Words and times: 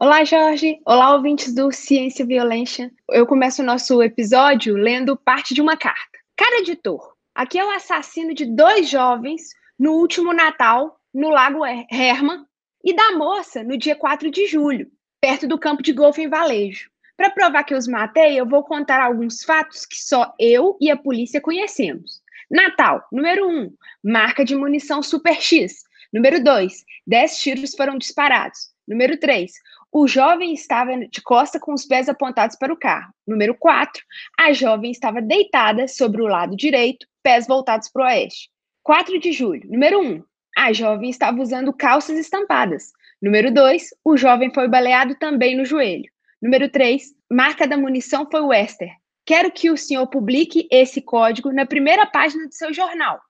Olá, 0.00 0.22
Jorge. 0.22 0.80
Olá, 0.86 1.12
ouvintes 1.12 1.52
do 1.52 1.72
Ciência 1.72 2.24
Violência. 2.24 2.88
Eu 3.10 3.26
começo 3.26 3.62
o 3.62 3.64
nosso 3.64 4.00
episódio 4.00 4.76
lendo 4.76 5.16
parte 5.16 5.52
de 5.52 5.60
uma 5.60 5.76
carta. 5.76 6.20
Cara 6.36 6.60
editor, 6.60 7.14
aqui 7.34 7.58
é 7.58 7.64
o 7.64 7.70
assassino 7.72 8.32
de 8.32 8.44
dois 8.44 8.88
jovens 8.88 9.42
no 9.76 9.94
último 9.94 10.32
Natal, 10.32 11.00
no 11.12 11.30
Lago 11.30 11.66
Herman, 11.66 12.44
e 12.84 12.94
da 12.94 13.16
moça 13.16 13.64
no 13.64 13.76
dia 13.76 13.96
4 13.96 14.30
de 14.30 14.46
julho, 14.46 14.88
perto 15.20 15.48
do 15.48 15.58
campo 15.58 15.82
de 15.82 15.92
golfe 15.92 16.22
em 16.22 16.28
Valejo. 16.28 16.88
Para 17.16 17.30
provar 17.30 17.64
que 17.64 17.74
eu 17.74 17.78
os 17.78 17.88
matei, 17.88 18.38
eu 18.38 18.46
vou 18.46 18.62
contar 18.62 19.02
alguns 19.02 19.42
fatos 19.42 19.84
que 19.84 19.96
só 20.00 20.32
eu 20.38 20.76
e 20.80 20.92
a 20.92 20.96
polícia 20.96 21.40
conhecemos. 21.40 22.22
Natal, 22.48 23.04
número 23.10 23.48
1, 23.48 23.50
um, 23.50 23.74
marca 24.04 24.44
de 24.44 24.54
munição 24.54 25.02
Super 25.02 25.42
X. 25.42 25.82
Número 26.12 26.42
2, 26.42 26.84
10 27.04 27.38
tiros 27.38 27.74
foram 27.74 27.98
disparados. 27.98 28.70
Número 28.88 29.18
3, 29.18 29.52
o 29.92 30.06
jovem 30.06 30.52
estava 30.52 30.96
de 30.96 31.22
costa 31.22 31.58
com 31.58 31.72
os 31.72 31.84
pés 31.84 32.08
apontados 32.08 32.56
para 32.56 32.72
o 32.72 32.76
carro. 32.76 33.12
Número 33.26 33.54
4, 33.54 34.02
a 34.38 34.52
jovem 34.52 34.90
estava 34.90 35.20
deitada 35.22 35.88
sobre 35.88 36.22
o 36.22 36.26
lado 36.26 36.56
direito, 36.56 37.06
pés 37.22 37.46
voltados 37.46 37.88
para 37.88 38.02
o 38.02 38.06
oeste. 38.06 38.50
4 38.82 39.18
de 39.18 39.32
julho. 39.32 39.68
Número 39.70 40.00
1, 40.00 40.22
a 40.56 40.72
jovem 40.72 41.10
estava 41.10 41.40
usando 41.40 41.72
calças 41.72 42.18
estampadas. 42.18 42.92
Número 43.20 43.52
2, 43.52 43.90
o 44.04 44.16
jovem 44.16 44.52
foi 44.52 44.68
baleado 44.68 45.14
também 45.16 45.56
no 45.56 45.64
joelho. 45.64 46.10
Número 46.40 46.68
3, 46.68 47.14
marca 47.30 47.66
da 47.66 47.76
munição 47.76 48.28
foi 48.30 48.40
Wester. 48.42 48.90
Quero 49.26 49.50
que 49.50 49.70
o 49.70 49.76
senhor 49.76 50.06
publique 50.06 50.68
esse 50.70 51.02
código 51.02 51.52
na 51.52 51.66
primeira 51.66 52.06
página 52.06 52.46
do 52.46 52.54
seu 52.54 52.72
jornal. 52.72 53.20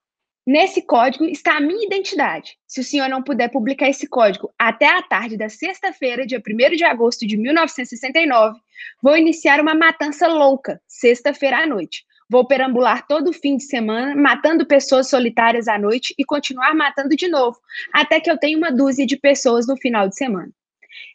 Nesse 0.48 0.80
código 0.80 1.26
está 1.26 1.58
a 1.58 1.60
minha 1.60 1.84
identidade. 1.84 2.56
Se 2.66 2.80
o 2.80 2.82
senhor 2.82 3.06
não 3.06 3.22
puder 3.22 3.50
publicar 3.50 3.90
esse 3.90 4.08
código 4.08 4.50
até 4.58 4.86
a 4.86 5.02
tarde 5.02 5.36
da 5.36 5.50
sexta-feira, 5.50 6.24
dia 6.24 6.40
1 6.40 6.74
de 6.74 6.84
agosto 6.84 7.26
de 7.26 7.36
1969, 7.36 8.58
vou 9.02 9.14
iniciar 9.14 9.60
uma 9.60 9.74
matança 9.74 10.26
louca, 10.26 10.80
sexta-feira 10.88 11.58
à 11.58 11.66
noite. 11.66 12.02
Vou 12.30 12.46
perambular 12.46 13.06
todo 13.06 13.30
fim 13.30 13.58
de 13.58 13.64
semana, 13.64 14.16
matando 14.16 14.64
pessoas 14.64 15.10
solitárias 15.10 15.68
à 15.68 15.78
noite 15.78 16.14
e 16.16 16.24
continuar 16.24 16.74
matando 16.74 17.14
de 17.14 17.28
novo, 17.28 17.58
até 17.92 18.18
que 18.18 18.30
eu 18.30 18.38
tenha 18.38 18.56
uma 18.56 18.72
dúzia 18.72 19.04
de 19.04 19.18
pessoas 19.18 19.66
no 19.66 19.76
final 19.76 20.08
de 20.08 20.16
semana. 20.16 20.50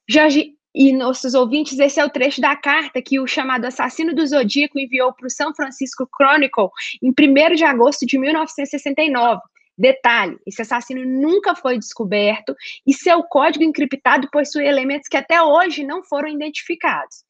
Jorge 0.07 0.53
e 0.73 0.91
nossos 0.91 1.33
ouvintes, 1.33 1.77
esse 1.77 1.99
é 1.99 2.05
o 2.05 2.09
trecho 2.09 2.41
da 2.41 2.55
carta 2.55 3.01
que 3.01 3.19
o 3.19 3.27
chamado 3.27 3.65
assassino 3.65 4.13
do 4.13 4.25
Zodíaco 4.25 4.79
enviou 4.79 5.13
para 5.13 5.27
o 5.27 5.29
São 5.29 5.53
Francisco 5.53 6.07
Chronicle 6.17 6.69
em 7.01 7.09
1 7.09 7.55
de 7.55 7.63
agosto 7.63 8.05
de 8.05 8.17
1969. 8.17 9.41
Detalhe: 9.77 10.37
esse 10.45 10.61
assassino 10.61 11.03
nunca 11.05 11.55
foi 11.55 11.77
descoberto 11.77 12.55
e 12.85 12.93
seu 12.93 13.23
código 13.23 13.63
encriptado 13.63 14.29
possui 14.31 14.65
elementos 14.65 15.07
que 15.07 15.17
até 15.17 15.41
hoje 15.41 15.83
não 15.83 16.03
foram 16.03 16.29
identificados. 16.29 17.23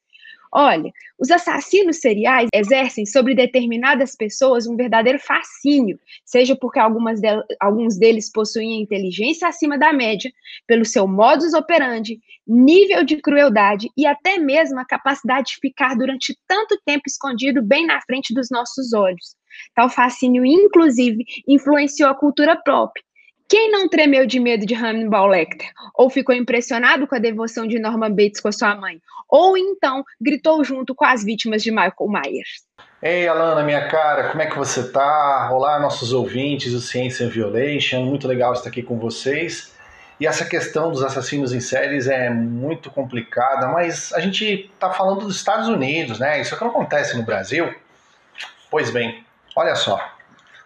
Olha, 0.56 0.92
os 1.18 1.32
assassinos 1.32 2.00
seriais 2.00 2.48
exercem 2.54 3.08
sobre 3.08 3.34
determinadas 3.34 4.16
pessoas 4.16 4.68
um 4.68 4.76
verdadeiro 4.76 5.18
fascínio, 5.18 6.00
seja 6.24 6.56
porque 6.56 6.78
algumas 6.78 7.20
de, 7.20 7.28
alguns 7.60 7.98
deles 7.98 8.32
possuem 8.32 8.80
inteligência 8.80 9.48
acima 9.48 9.80
da 9.80 9.92
média, 9.92 10.32
pelo 10.68 10.86
seu 10.86 11.08
modus 11.08 11.56
operandi, 11.56 12.20
nível 12.48 13.04
de 13.04 13.20
crueldade 13.20 13.90
e 13.98 14.06
até 14.06 14.38
mesmo 14.38 14.80
a 14.80 14.86
capacidade 14.86 15.54
de 15.54 15.60
ficar 15.60 15.96
durante 15.96 16.38
tanto 16.48 16.80
tempo 16.86 17.04
escondido 17.08 17.64
bem 17.64 17.88
na 17.88 18.00
frente 18.02 18.32
dos 18.32 18.50
nossos 18.52 18.94
olhos. 18.94 19.36
Tal 19.74 19.90
fascínio, 19.90 20.46
inclusive, 20.46 21.26
influenciou 21.48 22.12
a 22.12 22.16
cultura 22.16 22.56
pop, 22.64 22.92
quem 23.48 23.72
não 23.72 23.88
tremeu 23.88 24.26
de 24.26 24.40
medo 24.40 24.66
de 24.66 24.74
Hannibal 24.74 25.28
Lecter? 25.28 25.70
Ou 25.96 26.10
ficou 26.10 26.34
impressionado 26.34 27.08
com 27.08 27.16
a 27.16 27.20
devoção 27.20 27.68
de 27.68 27.80
Norman 27.80 28.12
Bates 28.12 28.40
com 28.40 28.48
a 28.48 28.52
sua 28.52 28.76
mãe? 28.76 29.00
Ou 29.30 29.58
então 29.58 30.04
gritou 30.20 30.64
junto 30.64 30.94
com 30.96 31.06
as 31.06 31.24
vítimas 31.24 31.64
de 31.64 31.72
Michael 31.72 32.08
Myers? 32.08 32.64
Ei, 33.02 33.28
Alana, 33.28 33.64
minha 33.64 33.88
cara, 33.88 34.30
como 34.30 34.42
é 34.42 34.46
que 34.46 34.58
você 34.58 34.90
tá? 34.92 35.50
Olá, 35.52 35.80
nossos 35.80 36.14
ouvintes 36.14 36.72
do 36.72 36.80
Ciência 36.80 37.28
Violation, 37.28 38.06
muito 38.06 38.28
legal 38.28 38.54
estar 38.54 38.70
aqui 38.70 38.82
com 38.82 38.98
vocês. 38.98 39.74
E 40.20 40.28
essa 40.28 40.46
questão 40.46 40.92
dos 40.92 41.04
assassinos 41.04 41.52
em 41.52 41.60
séries 41.60 42.08
é 42.08 42.30
muito 42.30 42.90
complicada, 42.90 43.68
mas 43.68 44.14
a 44.14 44.20
gente 44.20 44.72
tá 44.80 44.92
falando 44.92 45.26
dos 45.26 45.36
Estados 45.36 45.68
Unidos, 45.68 46.20
né? 46.20 46.40
Isso 46.40 46.56
que 46.56 46.64
não 46.64 46.72
acontece 46.72 47.18
no 47.18 47.24
Brasil. 47.24 47.74
Pois 48.72 48.90
bem, 48.90 49.26
olha 49.56 49.76
só. 49.76 50.13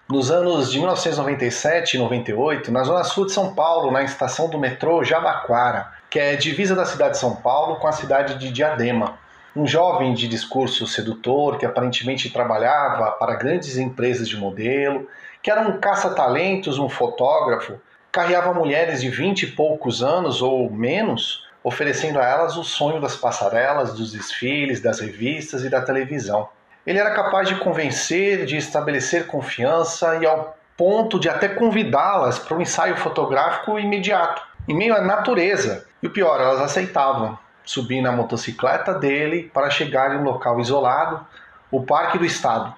Nos 0.09 0.31
anos 0.31 0.71
de 0.71 0.77
1997 0.77 1.95
e 1.95 1.99
98, 1.99 2.71
na 2.71 2.81
zona 2.85 3.03
sul 3.03 3.25
de 3.25 3.33
São 3.33 3.53
Paulo, 3.53 3.91
na 3.91 4.03
estação 4.03 4.49
do 4.49 4.57
metrô 4.57 5.03
Jabaquara, 5.03 5.91
que 6.09 6.17
é 6.17 6.37
divisa 6.37 6.73
da 6.73 6.85
cidade 6.85 7.15
de 7.15 7.17
São 7.17 7.35
Paulo 7.35 7.75
com 7.75 7.89
a 7.89 7.91
cidade 7.91 8.35
de 8.35 8.49
Diadema. 8.49 9.19
Um 9.53 9.67
jovem 9.67 10.13
de 10.13 10.29
discurso 10.29 10.87
sedutor 10.87 11.57
que 11.57 11.65
aparentemente 11.65 12.29
trabalhava 12.29 13.11
para 13.11 13.35
grandes 13.35 13.75
empresas 13.75 14.29
de 14.29 14.37
modelo, 14.37 15.09
que 15.43 15.51
era 15.51 15.67
um 15.67 15.77
caça-talentos, 15.77 16.79
um 16.79 16.87
fotógrafo, 16.87 17.73
carreava 18.09 18.53
mulheres 18.53 19.01
de 19.01 19.09
vinte 19.09 19.43
e 19.43 19.47
poucos 19.47 20.01
anos 20.01 20.41
ou 20.41 20.71
menos, 20.71 21.45
oferecendo 21.61 22.17
a 22.17 22.25
elas 22.25 22.55
o 22.55 22.63
sonho 22.63 23.01
das 23.01 23.17
passarelas, 23.17 23.93
dos 23.93 24.13
desfiles, 24.13 24.79
das 24.79 25.01
revistas 25.01 25.65
e 25.65 25.69
da 25.69 25.81
televisão. 25.81 26.47
Ele 26.87 26.99
era 26.99 27.11
capaz 27.11 27.49
de 27.49 27.55
convencer, 27.55 28.45
de 28.45 28.55
estabelecer 28.55 29.27
confiança 29.27 30.15
e 30.21 30.25
ao 30.25 30.55
ponto 30.77 31.19
de 31.19 31.27
até 31.27 31.49
convidá-las 31.49 32.39
para 32.39 32.55
um 32.55 32.61
ensaio 32.61 32.95
fotográfico 32.95 33.77
imediato, 33.77 34.41
em 34.65 34.73
meio 34.73 34.95
à 34.95 35.01
natureza. 35.01 35.85
E 36.01 36.07
o 36.07 36.09
pior, 36.09 36.39
elas 36.39 36.61
aceitavam 36.61 37.37
subir 37.65 37.99
na 37.99 38.13
motocicleta 38.13 38.93
dele 38.93 39.51
para 39.53 39.69
chegar 39.69 40.15
em 40.15 40.19
um 40.19 40.23
local 40.23 40.61
isolado, 40.61 41.27
o 41.69 41.83
Parque 41.83 42.17
do 42.17 42.23
Estado, 42.23 42.73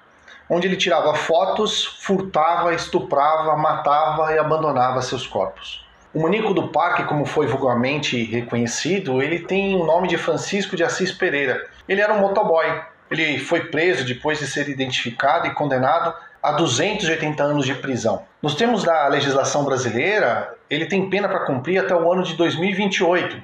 onde 0.48 0.66
ele 0.66 0.76
tirava 0.76 1.14
fotos, 1.14 1.84
furtava, 2.02 2.74
estuprava, 2.74 3.56
matava 3.56 4.34
e 4.34 4.38
abandonava 4.40 5.02
seus 5.02 5.24
corpos. 5.24 5.86
O 6.12 6.20
maníaco 6.20 6.52
do 6.52 6.66
parque, 6.66 7.04
como 7.04 7.24
foi 7.24 7.46
vulgarmente 7.46 8.24
reconhecido, 8.24 9.22
ele 9.22 9.38
tem 9.38 9.76
o 9.76 9.84
nome 9.84 10.08
de 10.08 10.18
Francisco 10.18 10.74
de 10.74 10.82
Assis 10.82 11.12
Pereira. 11.12 11.64
Ele 11.88 12.00
era 12.00 12.12
um 12.12 12.18
motoboy, 12.18 12.66
ele 13.10 13.38
foi 13.38 13.64
preso 13.64 14.04
depois 14.04 14.38
de 14.38 14.46
ser 14.46 14.68
identificado 14.68 15.46
e 15.46 15.54
condenado 15.54 16.14
a 16.42 16.52
280 16.52 17.42
anos 17.42 17.66
de 17.66 17.74
prisão. 17.74 18.24
Nos 18.40 18.54
termos 18.54 18.84
da 18.84 19.06
legislação 19.08 19.64
brasileira, 19.64 20.54
ele 20.70 20.86
tem 20.86 21.10
pena 21.10 21.28
para 21.28 21.40
cumprir 21.40 21.78
até 21.78 21.94
o 21.94 22.10
ano 22.10 22.22
de 22.22 22.34
2028. 22.34 23.36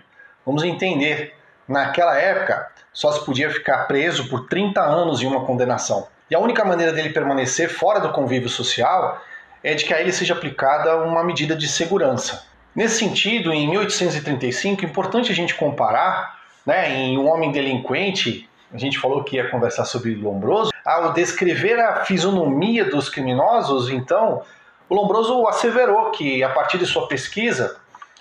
Vamos 0.45 0.63
entender, 0.63 1.35
naquela 1.69 2.17
época 2.17 2.69
só 2.93 3.13
se 3.13 3.25
podia 3.25 3.51
ficar 3.51 3.87
preso 3.87 4.29
por 4.29 4.49
30 4.49 4.81
anos 4.81 5.21
em 5.21 5.27
uma 5.27 5.45
condenação. 5.45 6.07
E 6.31 6.35
a 6.35 6.39
única 6.39 6.65
maneira 6.65 6.93
dele 6.93 7.11
permanecer 7.11 7.69
fora 7.69 8.01
do 8.01 8.13
convívio 8.13 8.49
social 8.49 9.21
é 9.63 9.75
de 9.75 9.85
que 9.85 9.93
a 9.93 10.01
ele 10.01 10.13
seja 10.13 10.33
aplicada 10.33 10.97
uma 11.03 11.23
medida 11.23 11.55
de 11.55 11.69
segurança. 11.69 12.47
Nesse 12.75 12.99
sentido, 12.99 13.53
em 13.53 13.69
1835, 13.69 14.85
é 14.85 14.89
importante 14.89 15.33
a 15.33 15.35
gente 15.35 15.55
comparar 15.55 16.37
né, 16.65 16.91
em 16.91 17.19
um 17.19 17.29
homem 17.29 17.53
delinquente 17.53 18.46
a 18.73 18.79
gente 18.79 18.99
falou 18.99 19.23
que 19.23 19.37
ia 19.37 19.51
conversar 19.51 19.85
sobre 19.85 20.15
Lombroso. 20.15 20.73
Ao 20.85 21.13
descrever 21.13 21.79
a 21.79 22.05
fisionomia 22.05 22.85
dos 22.85 23.09
criminosos, 23.09 23.89
então, 23.91 24.43
o 24.89 24.95
Lombroso 24.95 25.47
asseverou 25.47 26.11
que, 26.11 26.43
a 26.43 26.49
partir 26.49 26.79
de 26.79 26.87
sua 26.87 27.09
pesquisa, 27.09 27.77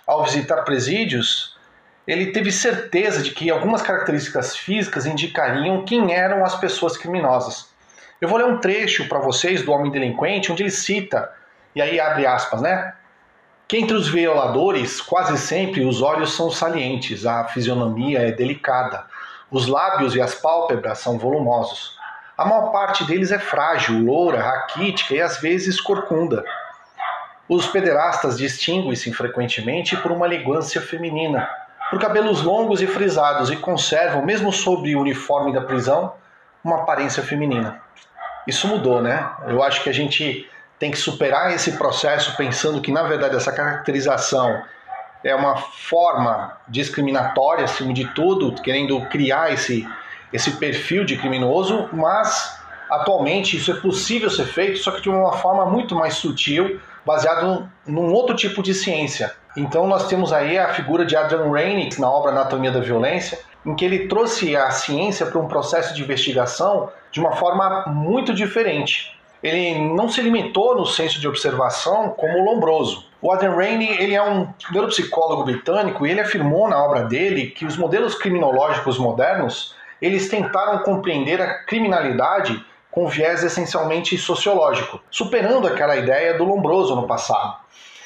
ao 0.06 0.24
visitar 0.24 0.62
presídios, 0.64 1.56
ele 2.08 2.32
teve 2.32 2.52
certeza 2.52 3.24
de 3.24 3.32
que 3.32 3.50
algumas 3.50 3.82
características 3.82 4.56
físicas 4.56 5.06
indicariam 5.06 5.84
quem 5.84 6.14
eram 6.14 6.46
as 6.46 6.56
pessoas 6.56 6.96
criminosas. 6.96 7.70
Eu 8.22 8.30
vou 8.30 8.38
ler 8.38 8.46
um 8.46 8.60
trecho 8.60 9.08
para 9.10 9.20
vocês 9.20 9.64
do 9.64 9.72
Homem 9.72 9.92
Delinquente, 9.92 10.52
onde 10.52 10.64
ele 10.64 10.72
cita, 10.72 11.32
e 11.76 11.82
aí 11.82 12.00
abre 12.00 12.26
aspas, 12.26 12.62
né? 12.62 12.94
Que 13.68 13.78
entre 13.78 13.96
os 13.96 14.08
violadores, 14.08 15.02
quase 15.02 15.38
sempre 15.38 15.84
os 15.84 16.02
olhos 16.02 16.36
são 16.36 16.52
salientes, 16.52 17.26
a 17.26 17.46
fisionomia 17.46 18.20
é 18.20 18.32
delicada, 18.32 19.06
os 19.52 19.68
lábios 19.68 20.16
e 20.16 20.22
as 20.22 20.36
pálpebras 20.36 21.00
são 21.00 21.18
volumosos. 21.18 21.98
A 22.38 22.46
maior 22.46 22.72
parte 22.72 23.04
deles 23.06 23.32
é 23.32 23.40
frágil, 23.40 24.04
loura, 24.04 24.42
raquítica 24.42 25.14
e 25.14 25.22
às 25.22 25.40
vezes 25.40 25.80
corcunda. 25.80 26.44
Os 27.48 27.68
pederastas 27.68 28.38
distinguem-se 28.38 29.14
frequentemente 29.14 29.96
por 29.98 30.12
uma 30.12 30.26
elegância 30.26 30.82
feminina, 30.82 31.48
por 31.90 32.00
cabelos 32.00 32.42
longos 32.42 32.82
e 32.82 32.88
frisados 32.88 33.52
e 33.52 33.56
conservam, 33.56 34.26
mesmo 34.26 34.52
sob 34.52 34.94
o 34.96 35.00
uniforme 35.00 35.54
da 35.54 35.62
prisão, 35.62 36.14
uma 36.64 36.78
aparência 36.82 37.24
feminina. 37.24 37.80
Isso 38.48 38.68
mudou, 38.68 39.02
né? 39.02 39.30
Eu 39.48 39.64
acho 39.64 39.84
que 39.84 39.90
a 39.90 39.94
gente 39.94 40.50
tem 40.78 40.92
que 40.92 40.98
superar 40.98 41.54
esse 41.54 41.74
processo 41.78 42.36
pensando 42.36 42.82
que, 42.82 42.92
na 42.92 43.04
verdade, 43.04 43.36
essa 43.36 43.52
caracterização 43.52 44.64
é 45.26 45.36
uma 45.36 45.58
forma 45.58 46.56
discriminatória, 46.68 47.66
acima 47.66 47.94
de 47.94 48.06
tudo, 48.14 48.54
querendo 48.62 49.02
criar 49.08 49.52
esse, 49.52 49.86
esse 50.32 50.52
perfil 50.52 51.04
de 51.04 51.18
criminoso, 51.18 51.90
mas 51.92 52.64
Atualmente, 52.90 53.58
isso 53.58 53.72
é 53.72 53.76
possível 53.76 54.30
ser 54.30 54.46
feito, 54.46 54.78
só 54.80 54.92
que 54.92 55.02
de 55.02 55.10
uma 55.10 55.34
forma 55.34 55.66
muito 55.66 55.96
mais 55.96 56.16
sutil, 56.16 56.80
baseado 57.06 57.70
num 57.86 58.12
outro 58.14 58.36
tipo 58.36 58.62
de 58.62 58.74
ciência. 58.74 59.34
Então, 59.58 59.88
nós 59.88 60.08
temos 60.08 60.32
aí 60.32 60.58
a 60.58 60.74
figura 60.74 61.06
de 61.06 61.16
Adrian 61.16 61.52
Reinix 61.52 61.98
na 61.98 62.10
obra 62.10 62.32
Anatomia 62.32 62.72
da 62.72 62.80
Violência, 62.80 63.40
em 63.66 63.76
que 63.76 63.84
ele 63.84 64.08
trouxe 64.08 64.56
a 64.56 64.70
ciência 64.70 65.26
para 65.26 65.40
um 65.40 65.48
processo 65.48 65.94
de 65.94 66.04
investigação 66.04 66.90
de 67.12 67.20
uma 67.20 67.36
forma 67.36 67.86
muito 67.88 68.34
diferente. 68.34 69.18
Ele 69.42 69.80
não 69.80 70.10
se 70.10 70.22
limitou 70.22 70.76
no 70.76 70.86
senso 70.86 71.20
de 71.20 71.28
observação 71.28 72.10
como 72.10 72.44
Lombroso. 72.44 73.08
O 73.28 73.34
Rainey 73.34 73.98
ele 74.00 74.14
é 74.14 74.22
um 74.22 74.48
neuropsicólogo 74.72 75.46
britânico 75.46 76.06
e 76.06 76.12
ele 76.12 76.20
afirmou 76.20 76.70
na 76.70 76.78
obra 76.78 77.06
dele 77.06 77.48
que 77.48 77.66
os 77.66 77.76
modelos 77.76 78.14
criminológicos 78.14 79.00
modernos 79.00 79.74
eles 80.00 80.30
tentaram 80.30 80.84
compreender 80.84 81.42
a 81.42 81.64
criminalidade 81.64 82.64
com 82.92 83.08
viés 83.08 83.44
essencialmente 83.44 84.16
sociológico, 84.16 85.02
superando 85.10 85.68
aquela 85.68 85.96
ideia 85.96 86.38
do 86.38 86.44
Lombroso 86.44 86.96
no 86.96 87.08
passado. 87.08 87.56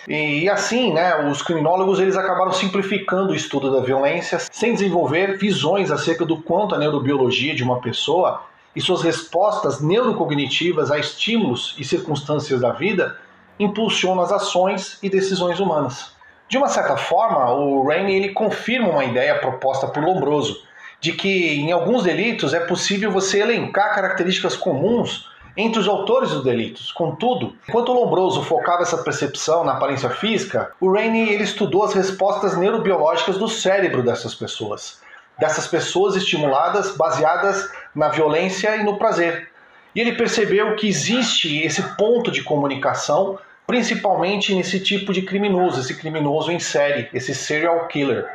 E 0.07 0.50
assim, 0.50 0.94
né, 0.94 1.13
os 1.30 1.42
criminólogos 1.42 2.00
eles 2.00 2.15
acabaram 2.15 2.54
simplificando 2.54 3.33
o 3.33 3.36
estudo 3.36 3.74
da 3.74 3.81
violência 3.81 4.39
sem 4.39 4.72
desenvolver 4.72 5.38
visões 5.38 5.92
acerca 5.92 6.25
do 6.25 6.42
quanto 6.42 6.75
a 6.75 6.77
neurobiologia 6.77 7.54
de 7.54 7.62
uma 7.62 7.81
pessoa 7.81 8.44
e 8.74 8.80
suas 8.80 9.01
respostas 9.01 9.81
neurocognitivas 9.81 10.89
a 10.89 10.98
estímulos 10.98 11.75
e 11.77 11.83
circunstâncias 11.83 12.62
da 12.62 12.72
vida 12.72 13.18
impulsionam 13.59 14.23
as 14.23 14.31
ações 14.31 14.97
e 15.03 15.09
decisões 15.09 15.59
humanas. 15.59 16.13
De 16.47 16.57
uma 16.57 16.69
certa 16.69 16.97
forma, 16.97 17.53
o 17.53 17.85
Rainey 17.85 18.15
ele 18.15 18.29
confirma 18.29 18.89
uma 18.89 19.06
ideia 19.06 19.38
proposta 19.38 19.88
por 19.88 20.03
Lombroso, 20.03 20.63
de 21.00 21.13
que 21.13 21.59
em 21.59 21.71
alguns 21.71 22.03
delitos 22.03 22.53
é 22.53 22.59
possível 22.59 23.11
você 23.11 23.41
elencar 23.41 23.94
características 23.94 24.56
comuns 24.56 25.29
entre 25.56 25.79
os 25.79 25.88
autores 25.88 26.31
dos 26.31 26.44
delitos. 26.44 26.91
Contudo, 26.91 27.56
enquanto 27.67 27.94
Lombroso 27.94 28.41
focava 28.44 28.81
essa 28.81 28.97
percepção 28.97 29.63
na 29.63 29.73
aparência 29.73 30.09
física, 30.09 30.71
o 30.79 30.91
Rainey 30.91 31.33
ele 31.33 31.44
estudou 31.44 31.83
as 31.83 31.94
respostas 31.94 32.57
neurobiológicas 32.57 33.38
do 33.38 33.47
cérebro 33.47 34.01
dessas 34.01 34.33
pessoas, 34.33 35.01
dessas 35.38 35.67
pessoas 35.67 36.15
estimuladas 36.15 36.95
baseadas 36.95 37.69
na 37.94 38.09
violência 38.09 38.75
e 38.77 38.83
no 38.83 38.97
prazer. 38.97 39.50
E 39.95 40.00
ele 40.00 40.13
percebeu 40.13 40.75
que 40.75 40.88
existe 40.88 41.62
esse 41.62 41.81
ponto 41.95 42.31
de 42.31 42.44
comunicação, 42.44 43.38
principalmente 43.69 44.56
nesse 44.56 44.80
tipo 44.80 45.13
de 45.13 45.21
criminoso, 45.21 45.80
esse 45.80 45.94
criminoso 45.94 46.51
em 46.51 46.57
série, 46.57 47.07
esse 47.13 47.36
serial 47.36 47.88
killer. 47.88 48.27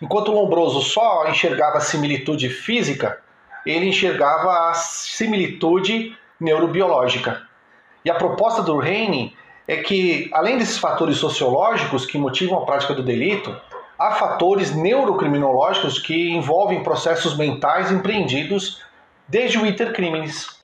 Enquanto 0.00 0.30
Lombroso 0.30 0.80
só 0.82 1.28
enxergava 1.28 1.78
a 1.78 1.80
similitude 1.80 2.48
física, 2.48 3.18
ele 3.66 3.88
enxergava 3.88 4.70
a 4.70 4.74
similitude 4.74 6.16
neurobiológica. 6.38 7.42
E 8.04 8.10
a 8.10 8.14
proposta 8.14 8.62
do 8.62 8.80
Heine 8.80 9.36
é 9.66 9.78
que, 9.78 10.30
além 10.32 10.58
desses 10.58 10.78
fatores 10.78 11.16
sociológicos 11.16 12.06
que 12.06 12.16
motivam 12.16 12.62
a 12.62 12.64
prática 12.64 12.94
do 12.94 13.02
delito, 13.02 13.60
há 13.98 14.12
fatores 14.12 14.72
neurocriminológicos 14.72 15.98
que 15.98 16.30
envolvem 16.30 16.84
processos 16.84 17.36
mentais 17.36 17.90
empreendidos 17.90 18.80
desde 19.26 19.58
o 19.58 19.66
iter 19.66 19.92
criminis. 19.92 20.61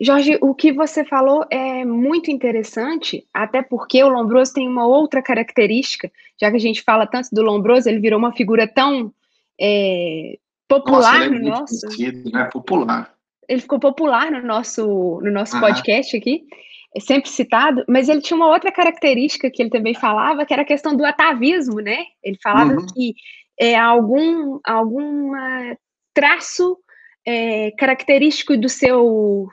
Jorge, 0.00 0.38
o 0.40 0.54
que 0.54 0.72
você 0.72 1.04
falou 1.04 1.44
é 1.50 1.84
muito 1.84 2.30
interessante, 2.30 3.26
até 3.34 3.62
porque 3.62 4.02
o 4.02 4.08
Lombroso 4.08 4.54
tem 4.54 4.68
uma 4.68 4.86
outra 4.86 5.20
característica, 5.20 6.10
já 6.40 6.50
que 6.50 6.56
a 6.56 6.60
gente 6.60 6.82
fala 6.82 7.06
tanto 7.06 7.28
do 7.32 7.42
Lombroso, 7.42 7.88
ele 7.88 7.98
virou 7.98 8.18
uma 8.18 8.32
figura 8.32 8.68
tão 8.68 9.12
é, 9.60 10.38
popular 10.68 11.18
Nossa, 11.18 11.24
é 11.24 11.28
no 11.30 11.48
nosso. 11.48 11.80
Conhecido, 11.80 12.30
né? 12.30 12.44
Popular. 12.44 13.12
Ele 13.48 13.60
ficou 13.60 13.80
popular 13.80 14.30
no 14.30 14.42
nosso, 14.42 15.20
no 15.22 15.32
nosso 15.32 15.58
podcast 15.58 16.16
aqui, 16.16 16.44
é 16.94 17.00
sempre 17.00 17.28
citado, 17.28 17.82
mas 17.88 18.08
ele 18.08 18.20
tinha 18.20 18.36
uma 18.36 18.48
outra 18.48 18.70
característica 18.70 19.50
que 19.50 19.62
ele 19.62 19.70
também 19.70 19.94
falava, 19.94 20.44
que 20.44 20.52
era 20.52 20.62
a 20.62 20.66
questão 20.66 20.94
do 20.94 21.04
atavismo, 21.04 21.80
né? 21.80 22.04
Ele 22.22 22.38
falava 22.42 22.74
uhum. 22.74 22.86
que 22.86 23.14
é 23.58 23.74
algum 23.74 24.60
algum 24.64 25.32
traço 26.14 26.78
é, 27.26 27.70
característico 27.72 28.56
do 28.56 28.68
seu 28.68 29.48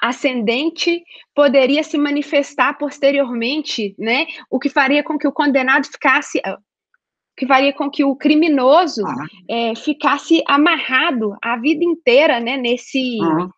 ascendente 0.00 1.02
poderia 1.34 1.82
se 1.82 1.98
manifestar 1.98 2.76
posteriormente, 2.78 3.94
né? 3.98 4.26
O 4.50 4.58
que 4.58 4.68
faria 4.68 5.02
com 5.02 5.18
que 5.18 5.26
o 5.26 5.32
condenado 5.32 5.86
ficasse, 5.86 6.38
o 6.38 6.56
que 7.36 7.46
faria 7.46 7.72
com 7.72 7.90
que 7.90 8.04
o 8.04 8.16
criminoso 8.16 9.02
uhum. 9.02 9.26
é, 9.50 9.74
ficasse 9.74 10.42
amarrado 10.46 11.36
a 11.42 11.56
vida 11.56 11.84
inteira, 11.84 12.38
né? 12.40 12.56
Nesse 12.56 13.18
uhum. 13.20 13.50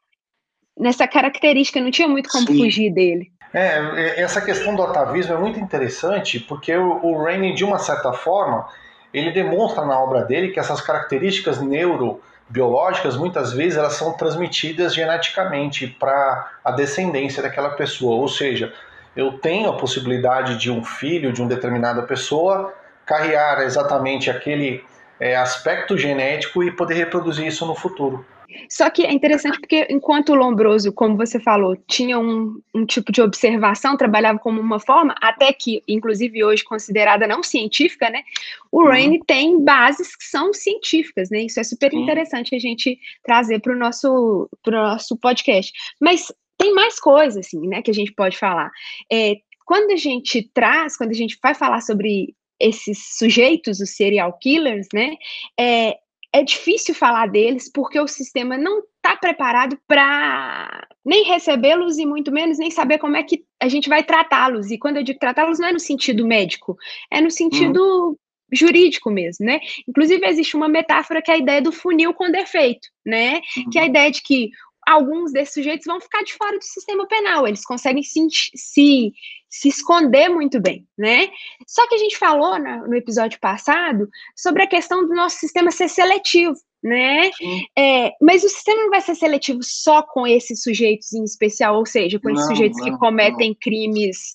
nessa 0.78 1.06
característica, 1.06 1.81
não 1.81 1.90
tinha 1.90 2.08
muito 2.08 2.28
como 2.31 2.46
Sim. 2.46 2.58
fugir 2.58 2.93
dele. 2.93 3.31
É, 3.52 3.78
é, 3.96 4.20
essa 4.20 4.40
questão 4.40 4.76
do 4.76 4.82
atavismo 4.82 5.34
é 5.34 5.38
muito 5.38 5.58
interessante 5.58 6.38
porque 6.38 6.75
o, 6.76 7.04
o 7.04 7.22
Rainey, 7.22 7.52
de 7.52 7.64
uma 7.64 7.78
certa 7.78 8.12
forma, 8.12 8.69
ele 9.12 9.30
demonstra 9.30 9.84
na 9.84 9.98
obra 9.98 10.22
dele 10.22 10.48
que 10.48 10.60
essas 10.60 10.80
características 10.80 11.60
neuro 11.60 12.20
biológicas, 12.48 13.16
muitas 13.16 13.52
vezes 13.52 13.78
elas 13.78 13.92
são 13.92 14.12
transmitidas 14.12 14.94
geneticamente 14.94 15.86
para 15.86 16.50
a 16.64 16.72
descendência 16.72 17.42
daquela 17.42 17.70
pessoa. 17.70 18.16
Ou 18.16 18.28
seja, 18.28 18.72
eu 19.16 19.38
tenho 19.38 19.70
a 19.70 19.76
possibilidade 19.76 20.56
de 20.56 20.70
um 20.70 20.84
filho 20.84 21.32
de 21.32 21.40
uma 21.40 21.48
determinada 21.48 22.02
pessoa 22.02 22.74
carrear 23.06 23.60
exatamente 23.60 24.30
aquele 24.30 24.84
é, 25.18 25.36
aspecto 25.36 25.96
genético 25.96 26.62
e 26.62 26.72
poder 26.72 26.94
reproduzir 26.94 27.46
isso 27.46 27.66
no 27.66 27.74
futuro. 27.74 28.24
Só 28.69 28.91
que 28.91 29.02
é 29.02 29.12
interessante 29.12 29.58
porque, 29.58 29.87
enquanto 29.91 30.31
o 30.31 30.35
Lombroso, 30.35 30.93
como 30.93 31.17
você 31.17 31.38
falou, 31.41 31.76
tinha 31.88 32.19
um, 32.19 32.61
um, 32.75 32.85
tipo 32.85 33.12
de 33.12 33.20
observação, 33.23 33.97
trabalhava 33.97 34.38
como 34.38 34.61
uma 34.61 34.79
forma, 34.79 35.14
até 35.20 35.52
que, 35.52 35.82
inclusive 35.87 36.44
hoje 36.44 36.64
considerada 36.64 37.26
não 37.26 37.43
científica, 37.43 38.11
né? 38.11 38.23
O 38.70 38.82
uhum. 38.82 38.88
Raine 38.88 39.20
tem 39.26 39.62
bases 39.62 40.14
que 40.17 40.25
são 40.25 40.52
científicas, 40.52 41.31
né? 41.31 41.43
Isso 41.43 41.61
é 41.61 41.64
super 41.64 41.93
interessante 41.93 42.55
a 42.55 42.58
gente 42.58 42.99
trazer 43.23 43.61
para 43.61 43.75
o 43.75 43.79
nosso, 43.79 44.49
nosso 44.67 45.17
podcast. 45.17 45.73
Mas 46.00 46.32
tem 46.58 46.75
mais 46.75 47.00
coisas, 47.00 47.46
assim, 47.46 47.67
né, 47.67 47.81
que 47.81 47.91
a 47.91 47.94
gente 47.94 48.12
pode 48.12 48.37
falar. 48.37 48.70
É, 49.11 49.37
quando 49.64 49.93
a 49.93 49.96
gente 49.96 50.43
traz, 50.53 50.96
quando 50.96 51.11
a 51.11 51.14
gente 51.14 51.38
vai 51.43 51.55
falar 51.55 51.81
sobre 51.81 52.35
esses 52.61 53.17
sujeitos, 53.17 53.81
os 53.81 53.96
serial 53.96 54.37
killers, 54.38 54.88
né? 54.93 55.14
É, 55.58 55.96
é 56.32 56.43
difícil 56.43 56.94
falar 56.94 57.29
deles 57.29 57.71
porque 57.73 57.99
o 57.99 58.06
sistema 58.06 58.56
não 58.56 58.82
está 58.97 59.17
preparado 59.17 59.79
para 59.87 60.87
nem 61.05 61.25
recebê-los 61.25 61.99
e 61.99 62.06
muito 62.06 62.31
menos 62.31 62.59
nem 62.59 62.71
saber 62.71 62.99
como 62.99 63.17
é 63.17 63.23
que 63.23 63.44
a 63.61 63.69
gente 63.69 63.88
vai 63.88 64.03
tratá-los. 64.05 64.71
E 64.71 64.79
quando 64.79 64.99
eu 64.99 65.03
digo 65.03 65.19
tratá-los, 65.19 65.58
não 65.58 65.69
é 65.69 65.72
no 65.72 65.81
sentido 65.81 66.27
médico, 66.27 66.77
é 67.10 67.20
no 67.20 67.31
sentido 67.31 67.81
uhum. 67.81 68.17
jurídico 68.53 69.10
mesmo, 69.10 69.44
né? 69.44 69.60
Inclusive, 69.89 70.25
existe 70.27 70.56
uma 70.56 70.69
metáfora 70.69 71.20
que 71.20 71.31
é 71.31 71.34
a 71.34 71.39
ideia 71.39 71.60
do 71.60 71.72
funil 71.72 72.15
com 72.15 72.31
defeito, 72.31 72.89
né? 73.05 73.41
Uhum. 73.56 73.70
Que 73.70 73.79
é 73.79 73.82
a 73.82 73.87
ideia 73.87 74.10
de 74.10 74.22
que 74.22 74.51
alguns 74.91 75.32
desses 75.32 75.55
sujeitos 75.55 75.87
vão 75.87 76.01
ficar 76.01 76.23
de 76.23 76.35
fora 76.35 76.59
do 76.59 76.65
sistema 76.65 77.06
penal, 77.06 77.47
eles 77.47 77.65
conseguem 77.65 78.03
se, 78.03 78.20
se, 78.55 79.13
se 79.49 79.69
esconder 79.69 80.29
muito 80.29 80.61
bem, 80.61 80.87
né? 80.99 81.29
Só 81.67 81.87
que 81.87 81.94
a 81.94 81.99
gente 81.99 82.17
falou 82.17 82.59
no, 82.59 82.89
no 82.89 82.94
episódio 82.94 83.39
passado 83.41 84.09
sobre 84.37 84.63
a 84.63 84.67
questão 84.67 85.06
do 85.06 85.15
nosso 85.15 85.37
sistema 85.37 85.70
ser 85.70 85.89
seletivo, 85.89 86.55
né? 86.82 87.31
É, 87.77 88.13
mas 88.20 88.43
o 88.43 88.49
sistema 88.49 88.82
não 88.82 88.91
vai 88.91 89.01
ser 89.01 89.15
seletivo 89.15 89.61
só 89.63 90.03
com 90.03 90.27
esses 90.27 90.63
sujeitos 90.63 91.13
em 91.13 91.25
especial, 91.25 91.77
ou 91.77 91.87
seja, 91.87 92.19
com 92.19 92.31
esses 92.31 92.47
sujeitos 92.47 92.79
não, 92.79 92.85
que 92.85 92.99
cometem 92.99 93.51
não. 93.51 93.56
crimes 93.61 94.35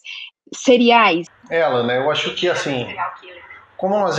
seriais. 0.54 1.28
Ela, 1.50 1.84
né? 1.84 1.98
Eu 1.98 2.10
acho 2.10 2.34
que 2.36 2.48
assim, 2.48 2.88
como 3.76 4.00
nós 4.00 4.18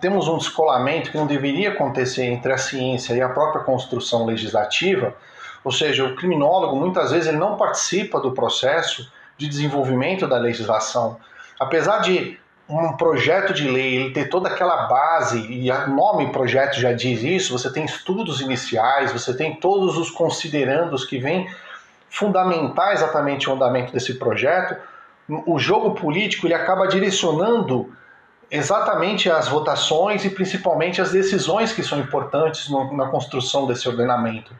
temos 0.00 0.26
um 0.26 0.38
descolamento 0.38 1.10
que 1.10 1.16
não 1.16 1.26
deveria 1.26 1.70
acontecer 1.70 2.24
entre 2.24 2.52
a 2.52 2.58
ciência 2.58 3.14
e 3.14 3.20
a 3.20 3.28
própria 3.28 3.62
construção 3.62 4.24
legislativa, 4.24 5.14
ou 5.64 5.72
seja, 5.72 6.04
o 6.04 6.16
criminólogo 6.16 6.76
muitas 6.76 7.10
vezes 7.10 7.28
ele 7.28 7.38
não 7.38 7.56
participa 7.56 8.20
do 8.20 8.32
processo 8.32 9.10
de 9.36 9.48
desenvolvimento 9.48 10.26
da 10.26 10.38
legislação. 10.38 11.18
Apesar 11.58 11.98
de 11.98 12.38
um 12.68 12.92
projeto 12.92 13.52
de 13.52 13.68
lei 13.68 13.96
ele 13.96 14.10
ter 14.12 14.28
toda 14.28 14.48
aquela 14.48 14.86
base, 14.86 15.40
e 15.50 15.70
o 15.70 15.88
nome 15.88 16.30
projeto 16.30 16.78
já 16.78 16.92
diz 16.92 17.22
isso, 17.22 17.58
você 17.58 17.72
tem 17.72 17.84
estudos 17.84 18.40
iniciais, 18.40 19.12
você 19.12 19.36
tem 19.36 19.56
todos 19.56 19.98
os 19.98 20.10
considerandos 20.10 21.04
que 21.04 21.18
vêm 21.18 21.48
fundamentar 22.08 22.92
exatamente 22.92 23.48
o 23.50 23.52
andamento 23.52 23.92
desse 23.92 24.14
projeto, 24.14 24.76
o 25.46 25.58
jogo 25.58 25.94
político 25.94 26.46
ele 26.46 26.54
acaba 26.54 26.86
direcionando 26.88 27.92
exatamente 28.50 29.30
as 29.30 29.46
votações 29.46 30.24
e 30.24 30.30
principalmente 30.30 31.00
as 31.00 31.12
decisões 31.12 31.72
que 31.72 31.84
são 31.84 32.00
importantes 32.00 32.68
na 32.68 33.06
construção 33.06 33.66
desse 33.66 33.88
ordenamento. 33.88 34.52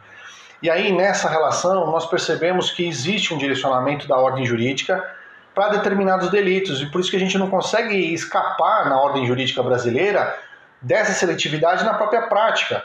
E 0.63 0.69
aí, 0.69 0.93
nessa 0.93 1.29
relação, 1.29 1.87
nós 1.87 2.07
percebemos 2.07 2.71
que 2.71 2.87
existe 2.87 3.33
um 3.33 3.39
direcionamento 3.39 4.07
da 4.07 4.17
ordem 4.17 4.45
jurídica 4.45 5.03
para 5.55 5.69
determinados 5.69 6.31
delitos, 6.31 6.81
e 6.81 6.87
por 6.87 7.01
isso 7.01 7.11
que 7.11 7.17
a 7.17 7.21
gente 7.21 7.39
não 7.39 7.49
consegue 7.49 8.13
escapar 8.13 8.89
na 8.89 9.01
ordem 9.01 9.27
jurídica 9.27 9.63
brasileira 9.63 10.39
dessa 10.81 11.13
seletividade 11.13 11.85
na 11.85 11.95
própria 11.95 12.23
prática. 12.23 12.85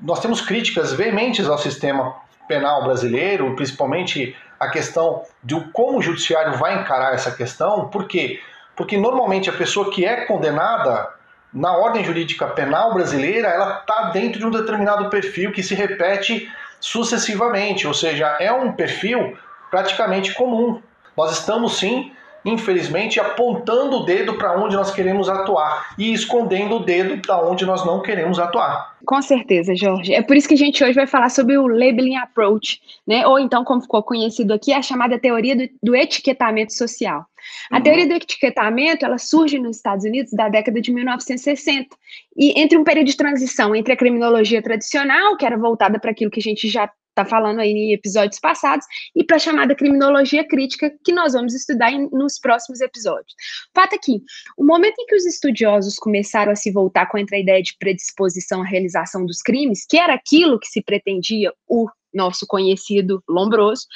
Nós 0.00 0.20
temos 0.20 0.40
críticas 0.40 0.92
veementes 0.92 1.48
ao 1.48 1.56
sistema 1.56 2.14
penal 2.48 2.84
brasileiro, 2.84 3.54
principalmente 3.54 4.36
a 4.58 4.68
questão 4.68 5.22
de 5.42 5.58
como 5.72 5.98
o 5.98 6.02
judiciário 6.02 6.56
vai 6.58 6.80
encarar 6.80 7.14
essa 7.14 7.30
questão. 7.30 7.88
Por 7.88 8.06
quê? 8.06 8.40
Porque 8.76 8.96
normalmente 8.96 9.48
a 9.48 9.52
pessoa 9.52 9.90
que 9.90 10.04
é 10.04 10.24
condenada 10.26 11.08
na 11.52 11.76
ordem 11.76 12.04
jurídica 12.04 12.48
penal 12.48 12.92
brasileira, 12.92 13.48
ela 13.48 13.78
está 13.78 14.10
dentro 14.10 14.40
de 14.40 14.46
um 14.46 14.50
determinado 14.50 15.08
perfil 15.08 15.52
que 15.52 15.62
se 15.62 15.74
repete 15.74 16.50
sucessivamente, 16.84 17.86
ou 17.86 17.94
seja, 17.94 18.36
é 18.38 18.52
um 18.52 18.70
perfil 18.70 19.38
praticamente 19.70 20.34
comum. 20.34 20.82
Nós 21.16 21.32
estamos 21.32 21.78
sim 21.78 22.12
infelizmente, 22.44 23.18
apontando 23.18 23.98
o 23.98 24.04
dedo 24.04 24.34
para 24.34 24.58
onde 24.58 24.76
nós 24.76 24.90
queremos 24.90 25.28
atuar 25.28 25.94
e 25.98 26.12
escondendo 26.12 26.76
o 26.76 26.84
dedo 26.84 27.20
para 27.20 27.40
onde 27.40 27.64
nós 27.64 27.84
não 27.84 28.02
queremos 28.02 28.38
atuar. 28.38 28.94
Com 29.04 29.20
certeza, 29.22 29.74
Jorge. 29.74 30.14
É 30.14 30.22
por 30.22 30.36
isso 30.36 30.48
que 30.48 30.54
a 30.54 30.58
gente 30.58 30.82
hoje 30.82 30.94
vai 30.94 31.06
falar 31.06 31.28
sobre 31.28 31.56
o 31.56 31.66
labeling 31.66 32.16
approach, 32.16 32.80
né? 33.06 33.26
Ou 33.26 33.38
então, 33.38 33.64
como 33.64 33.80
ficou 33.80 34.02
conhecido 34.02 34.52
aqui, 34.52 34.72
a 34.72 34.82
chamada 34.82 35.18
teoria 35.18 35.56
do, 35.56 35.68
do 35.82 35.96
etiquetamento 35.96 36.72
social. 36.72 37.24
A 37.70 37.76
uhum. 37.76 37.82
teoria 37.82 38.06
do 38.06 38.14
etiquetamento, 38.14 39.04
ela 39.04 39.18
surge 39.18 39.58
nos 39.58 39.76
Estados 39.76 40.04
Unidos 40.04 40.32
da 40.32 40.48
década 40.48 40.80
de 40.80 40.90
1960 40.92 41.88
e 42.36 42.58
entre 42.58 42.78
um 42.78 42.84
período 42.84 43.06
de 43.06 43.16
transição 43.16 43.74
entre 43.74 43.92
a 43.92 43.96
criminologia 43.96 44.62
tradicional, 44.62 45.36
que 45.36 45.44
era 45.44 45.56
voltada 45.56 45.98
para 45.98 46.10
aquilo 46.10 46.30
que 46.30 46.40
a 46.40 46.42
gente 46.42 46.68
já 46.68 46.90
está 47.14 47.24
falando 47.24 47.60
aí 47.60 47.70
em 47.70 47.92
episódios 47.92 48.40
passados, 48.40 48.84
e 49.14 49.24
para 49.24 49.36
a 49.36 49.38
chamada 49.38 49.74
criminologia 49.74 50.46
crítica, 50.46 50.92
que 51.04 51.12
nós 51.12 51.32
vamos 51.32 51.54
estudar 51.54 51.92
em, 51.92 52.08
nos 52.10 52.38
próximos 52.38 52.80
episódios. 52.80 53.34
Fato 53.74 53.98
que, 54.02 54.20
o 54.58 54.64
momento 54.64 54.98
em 54.98 55.06
que 55.06 55.14
os 55.14 55.24
estudiosos 55.24 55.96
começaram 55.96 56.52
a 56.52 56.56
se 56.56 56.70
voltar 56.70 57.06
contra 57.06 57.36
a 57.36 57.40
ideia 57.40 57.62
de 57.62 57.76
predisposição 57.78 58.62
à 58.62 58.64
realização 58.64 59.24
dos 59.24 59.40
crimes, 59.40 59.86
que 59.88 59.96
era 59.96 60.14
aquilo 60.14 60.58
que 60.58 60.66
se 60.66 60.82
pretendia 60.82 61.52
o 61.66 61.88
nosso 62.14 62.46
conhecido 62.46 63.22
Lombroso, 63.28 63.86